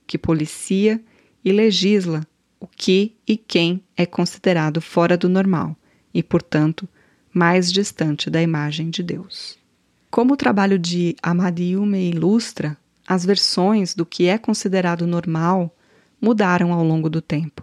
que 0.06 0.18
policia 0.18 1.00
e 1.44 1.52
legisla 1.52 2.26
o 2.60 2.66
que 2.66 3.16
e 3.26 3.36
quem 3.36 3.82
é 3.96 4.04
considerado 4.04 4.80
fora 4.80 5.16
do 5.16 5.28
normal 5.28 5.74
e, 6.12 6.22
portanto, 6.22 6.88
mais 7.32 7.72
distante 7.72 8.28
da 8.28 8.42
imagem 8.42 8.90
de 8.90 9.02
Deus. 9.02 9.59
Como 10.10 10.34
o 10.34 10.36
trabalho 10.36 10.76
de 10.76 11.14
Amadiume 11.22 12.10
ilustra, 12.10 12.76
as 13.06 13.24
versões 13.24 13.94
do 13.94 14.04
que 14.04 14.26
é 14.26 14.36
considerado 14.36 15.06
normal 15.06 15.72
mudaram 16.20 16.72
ao 16.72 16.84
longo 16.84 17.08
do 17.08 17.22
tempo. 17.22 17.62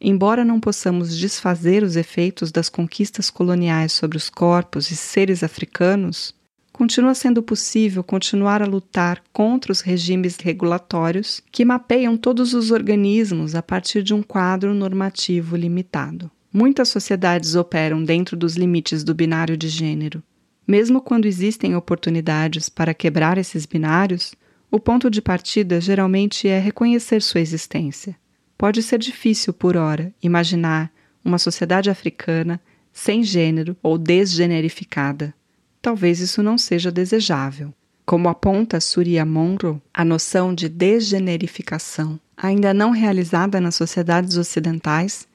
Embora 0.00 0.44
não 0.44 0.60
possamos 0.60 1.16
desfazer 1.16 1.82
os 1.82 1.96
efeitos 1.96 2.52
das 2.52 2.68
conquistas 2.68 3.30
coloniais 3.30 3.92
sobre 3.92 4.16
os 4.16 4.30
corpos 4.30 4.92
e 4.92 4.96
seres 4.96 5.42
africanos, 5.42 6.32
continua 6.72 7.14
sendo 7.14 7.42
possível 7.42 8.04
continuar 8.04 8.62
a 8.62 8.66
lutar 8.66 9.20
contra 9.32 9.72
os 9.72 9.80
regimes 9.80 10.36
regulatórios 10.36 11.42
que 11.50 11.64
mapeiam 11.64 12.16
todos 12.16 12.54
os 12.54 12.70
organismos 12.70 13.56
a 13.56 13.62
partir 13.62 14.04
de 14.04 14.14
um 14.14 14.22
quadro 14.22 14.72
normativo 14.72 15.56
limitado. 15.56 16.30
Muitas 16.52 16.90
sociedades 16.90 17.56
operam 17.56 18.04
dentro 18.04 18.36
dos 18.36 18.54
limites 18.54 19.02
do 19.02 19.14
binário 19.14 19.56
de 19.56 19.68
gênero. 19.68 20.22
Mesmo 20.66 21.00
quando 21.00 21.26
existem 21.26 21.76
oportunidades 21.76 22.68
para 22.68 22.92
quebrar 22.92 23.38
esses 23.38 23.64
binários, 23.66 24.34
o 24.70 24.80
ponto 24.80 25.08
de 25.08 25.22
partida 25.22 25.80
geralmente 25.80 26.48
é 26.48 26.58
reconhecer 26.58 27.22
sua 27.22 27.40
existência. 27.40 28.16
Pode 28.58 28.82
ser 28.82 28.98
difícil, 28.98 29.52
por 29.52 29.76
hora, 29.76 30.12
imaginar 30.22 30.90
uma 31.24 31.38
sociedade 31.38 31.88
africana 31.88 32.60
sem 32.92 33.22
gênero 33.22 33.76
ou 33.82 33.98
desgenerificada. 33.98 35.34
Talvez 35.80 36.18
isso 36.18 36.42
não 36.42 36.56
seja 36.58 36.90
desejável. 36.90 37.72
Como 38.04 38.28
aponta 38.28 38.80
Surya 38.80 39.24
Monroe, 39.24 39.80
a 39.92 40.04
noção 40.04 40.54
de 40.54 40.68
desgenerificação, 40.68 42.18
ainda 42.36 42.72
não 42.72 42.90
realizada 42.90 43.60
nas 43.60 43.74
sociedades 43.74 44.36
ocidentais, 44.36 45.28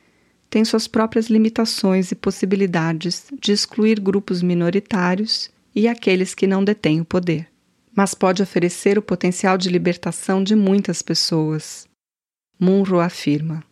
tem 0.52 0.66
suas 0.66 0.86
próprias 0.86 1.28
limitações 1.28 2.12
e 2.12 2.16
possibilidades 2.16 3.28
de 3.42 3.54
excluir 3.54 4.02
grupos 4.02 4.44
minoritários 4.44 5.50
e 5.74 5.88
aqueles 5.88 6.36
que 6.36 6.46
não 6.46 6.62
detêm 6.62 7.00
o 7.00 7.06
poder, 7.06 7.48
mas 7.96 8.14
pode 8.14 8.44
oferecer 8.44 8.98
o 8.98 9.02
potencial 9.02 9.58
de 9.58 9.70
libertação 9.70 10.44
de 10.44 10.54
muitas 10.54 11.02
pessoas. 11.02 11.88
Monroe 12.60 13.02
afirma. 13.02 13.64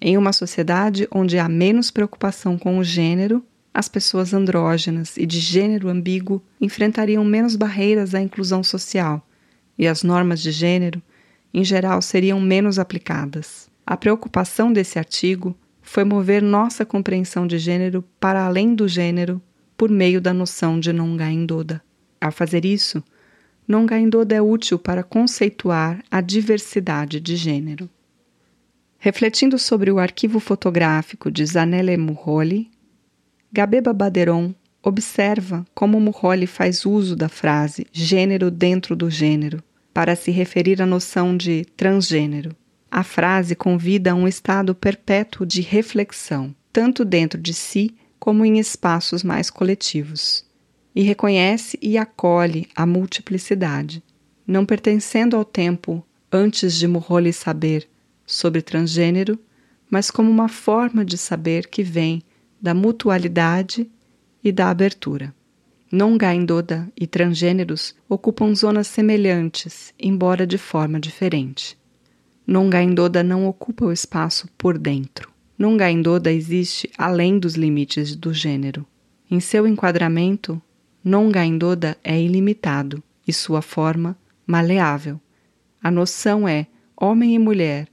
Em 0.00 0.16
uma 0.16 0.32
sociedade 0.32 1.06
onde 1.12 1.38
há 1.38 1.46
menos 1.46 1.90
preocupação 1.90 2.56
com 2.56 2.78
o 2.78 2.82
gênero, 2.82 3.44
as 3.72 3.86
pessoas 3.86 4.32
andrógenas 4.32 5.18
e 5.18 5.26
de 5.26 5.38
gênero 5.38 5.90
ambíguo 5.90 6.42
enfrentariam 6.58 7.22
menos 7.26 7.56
barreiras 7.56 8.14
à 8.14 8.22
inclusão 8.22 8.64
social, 8.64 9.22
e 9.76 9.86
as 9.86 10.02
normas 10.02 10.40
de 10.40 10.50
gênero, 10.50 11.02
em 11.52 11.62
geral, 11.62 12.00
seriam 12.00 12.40
menos 12.40 12.78
aplicadas. 12.78 13.68
A 13.86 13.98
preocupação 13.98 14.72
desse 14.72 14.98
artigo 14.98 15.54
foi 15.90 16.04
mover 16.04 16.40
nossa 16.40 16.86
compreensão 16.86 17.48
de 17.48 17.58
gênero 17.58 18.04
para 18.20 18.44
além 18.44 18.76
do 18.76 18.86
gênero 18.86 19.42
por 19.76 19.90
meio 19.90 20.20
da 20.20 20.32
noção 20.32 20.78
de 20.78 20.92
Nongaindoda. 20.92 21.82
Ao 22.20 22.30
fazer 22.30 22.64
isso, 22.64 23.02
Nongaindoda 23.66 24.32
é 24.32 24.40
útil 24.40 24.78
para 24.78 25.02
conceituar 25.02 26.00
a 26.08 26.20
diversidade 26.20 27.18
de 27.18 27.34
gênero. 27.34 27.90
Refletindo 29.00 29.58
sobre 29.58 29.90
o 29.90 29.98
arquivo 29.98 30.38
fotográfico 30.38 31.28
de 31.28 31.44
Zanele 31.44 31.96
Murroli, 31.96 32.70
Gabeba 33.52 33.92
Baderon 33.92 34.54
observa 34.80 35.66
como 35.74 35.98
Murroli 35.98 36.46
faz 36.46 36.86
uso 36.86 37.16
da 37.16 37.28
frase 37.28 37.84
gênero 37.90 38.48
dentro 38.48 38.94
do 38.94 39.10
gênero 39.10 39.60
para 39.92 40.14
se 40.14 40.30
referir 40.30 40.80
à 40.80 40.86
noção 40.86 41.36
de 41.36 41.64
transgênero. 41.76 42.54
A 42.90 43.04
frase 43.04 43.54
convida 43.54 44.10
a 44.10 44.14
um 44.14 44.26
estado 44.26 44.74
perpétuo 44.74 45.46
de 45.46 45.60
reflexão, 45.60 46.54
tanto 46.72 47.04
dentro 47.04 47.40
de 47.40 47.54
si 47.54 47.94
como 48.18 48.44
em 48.44 48.58
espaços 48.58 49.22
mais 49.22 49.48
coletivos, 49.48 50.44
e 50.94 51.02
reconhece 51.02 51.78
e 51.80 51.96
acolhe 51.96 52.68
a 52.74 52.84
multiplicidade, 52.84 54.02
não 54.44 54.66
pertencendo 54.66 55.36
ao 55.36 55.44
tempo 55.44 56.04
antes 56.32 56.74
de 56.74 56.88
Murroli 56.88 57.32
saber 57.32 57.88
sobre 58.26 58.60
transgênero, 58.60 59.38
mas 59.88 60.10
como 60.10 60.28
uma 60.28 60.48
forma 60.48 61.04
de 61.04 61.16
saber 61.16 61.68
que 61.68 61.84
vem 61.84 62.22
da 62.60 62.74
mutualidade 62.74 63.88
e 64.42 64.50
da 64.50 64.68
abertura. 64.68 65.34
Nongaindoda 65.90 66.88
e 66.96 67.06
transgêneros 67.06 67.94
ocupam 68.08 68.54
zonas 68.54 68.86
semelhantes, 68.86 69.94
embora 69.98 70.46
de 70.46 70.58
forma 70.58 71.00
diferente. 71.00 71.79
Nongaindoda 72.50 73.22
não 73.22 73.46
ocupa 73.46 73.84
o 73.84 73.92
espaço 73.92 74.48
por 74.58 74.76
dentro. 74.76 75.30
Nongaindoda 75.56 76.32
existe 76.32 76.90
além 76.98 77.38
dos 77.38 77.54
limites 77.54 78.16
do 78.16 78.34
gênero. 78.34 78.84
Em 79.30 79.38
seu 79.38 79.68
enquadramento, 79.68 80.60
Nongaindoda 81.04 81.96
é 82.02 82.20
ilimitado 82.20 83.00
e 83.24 83.32
sua 83.32 83.62
forma 83.62 84.18
maleável. 84.44 85.20
A 85.80 85.92
noção 85.92 86.48
é 86.48 86.66
homem 86.96 87.36
e 87.36 87.38
mulher, 87.38 87.86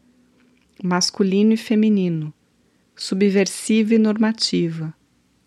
masculino 0.83 1.53
e 1.53 1.57
feminino, 1.57 2.33
subversiva 2.95 3.93
e 3.93 3.99
normativa, 3.99 4.91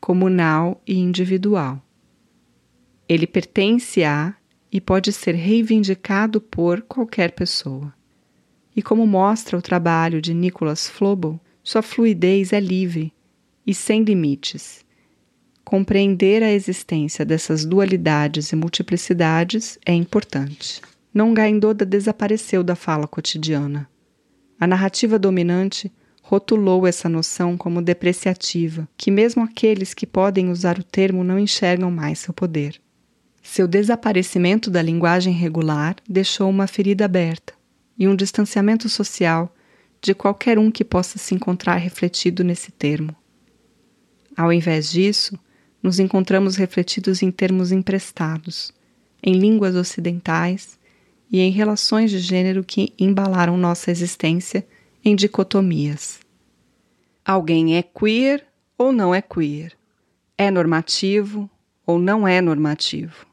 comunal 0.00 0.80
e 0.86 0.96
individual. 0.96 1.84
Ele 3.08 3.26
pertence 3.26 4.04
a 4.04 4.36
e 4.70 4.80
pode 4.80 5.12
ser 5.12 5.34
reivindicado 5.34 6.40
por 6.40 6.82
qualquer 6.82 7.32
pessoa. 7.32 7.92
E 8.80 8.82
como 8.82 9.06
mostra 9.06 9.58
o 9.58 9.60
trabalho 9.60 10.22
de 10.22 10.32
Nicholas 10.32 10.88
Flobo, 10.88 11.38
sua 11.62 11.82
fluidez 11.82 12.50
é 12.50 12.58
livre 12.58 13.12
e 13.66 13.74
sem 13.74 14.02
limites. 14.02 14.86
Compreender 15.62 16.42
a 16.42 16.50
existência 16.50 17.22
dessas 17.22 17.66
dualidades 17.66 18.52
e 18.52 18.56
multiplicidades 18.56 19.78
é 19.84 19.92
importante. 19.92 20.80
Nongaindoda 21.12 21.84
desapareceu 21.84 22.62
da 22.64 22.74
fala 22.74 23.06
cotidiana. 23.06 23.86
A 24.58 24.66
narrativa 24.66 25.18
dominante 25.18 25.92
rotulou 26.22 26.86
essa 26.86 27.06
noção 27.06 27.58
como 27.58 27.82
depreciativa, 27.82 28.88
que 28.96 29.10
mesmo 29.10 29.42
aqueles 29.42 29.92
que 29.92 30.06
podem 30.06 30.48
usar 30.48 30.78
o 30.78 30.82
termo 30.82 31.22
não 31.22 31.38
enxergam 31.38 31.90
mais 31.90 32.20
seu 32.20 32.32
poder. 32.32 32.80
Seu 33.42 33.68
desaparecimento 33.68 34.70
da 34.70 34.80
linguagem 34.80 35.34
regular 35.34 35.96
deixou 36.08 36.48
uma 36.48 36.66
ferida 36.66 37.04
aberta 37.04 37.59
e 38.00 38.08
um 38.08 38.16
distanciamento 38.16 38.88
social 38.88 39.54
de 40.00 40.14
qualquer 40.14 40.58
um 40.58 40.70
que 40.70 40.82
possa 40.82 41.18
se 41.18 41.34
encontrar 41.34 41.76
refletido 41.76 42.42
nesse 42.42 42.72
termo. 42.72 43.14
Ao 44.34 44.50
invés 44.50 44.90
disso, 44.90 45.38
nos 45.82 45.98
encontramos 45.98 46.56
refletidos 46.56 47.22
em 47.22 47.30
termos 47.30 47.70
emprestados, 47.70 48.72
em 49.22 49.34
línguas 49.34 49.74
ocidentais 49.76 50.78
e 51.30 51.40
em 51.40 51.50
relações 51.50 52.10
de 52.10 52.18
gênero 52.18 52.64
que 52.64 52.94
embalaram 52.98 53.58
nossa 53.58 53.90
existência 53.90 54.66
em 55.04 55.14
dicotomias. 55.14 56.20
Alguém 57.22 57.76
é 57.76 57.82
queer 57.82 58.46
ou 58.78 58.92
não 58.92 59.14
é 59.14 59.20
queer? 59.20 59.76
É 60.38 60.50
normativo 60.50 61.50
ou 61.84 61.98
não 61.98 62.26
é 62.26 62.40
normativo? 62.40 63.26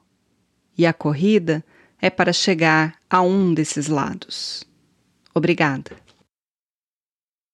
E 0.77 0.85
a 0.85 0.91
corrida 0.91 1.63
é 2.01 2.09
para 2.09 2.33
chegar 2.33 2.95
a 3.09 3.21
um 3.21 3.53
desses 3.53 3.87
lados. 3.87 4.63
Obrigada. 5.33 6.06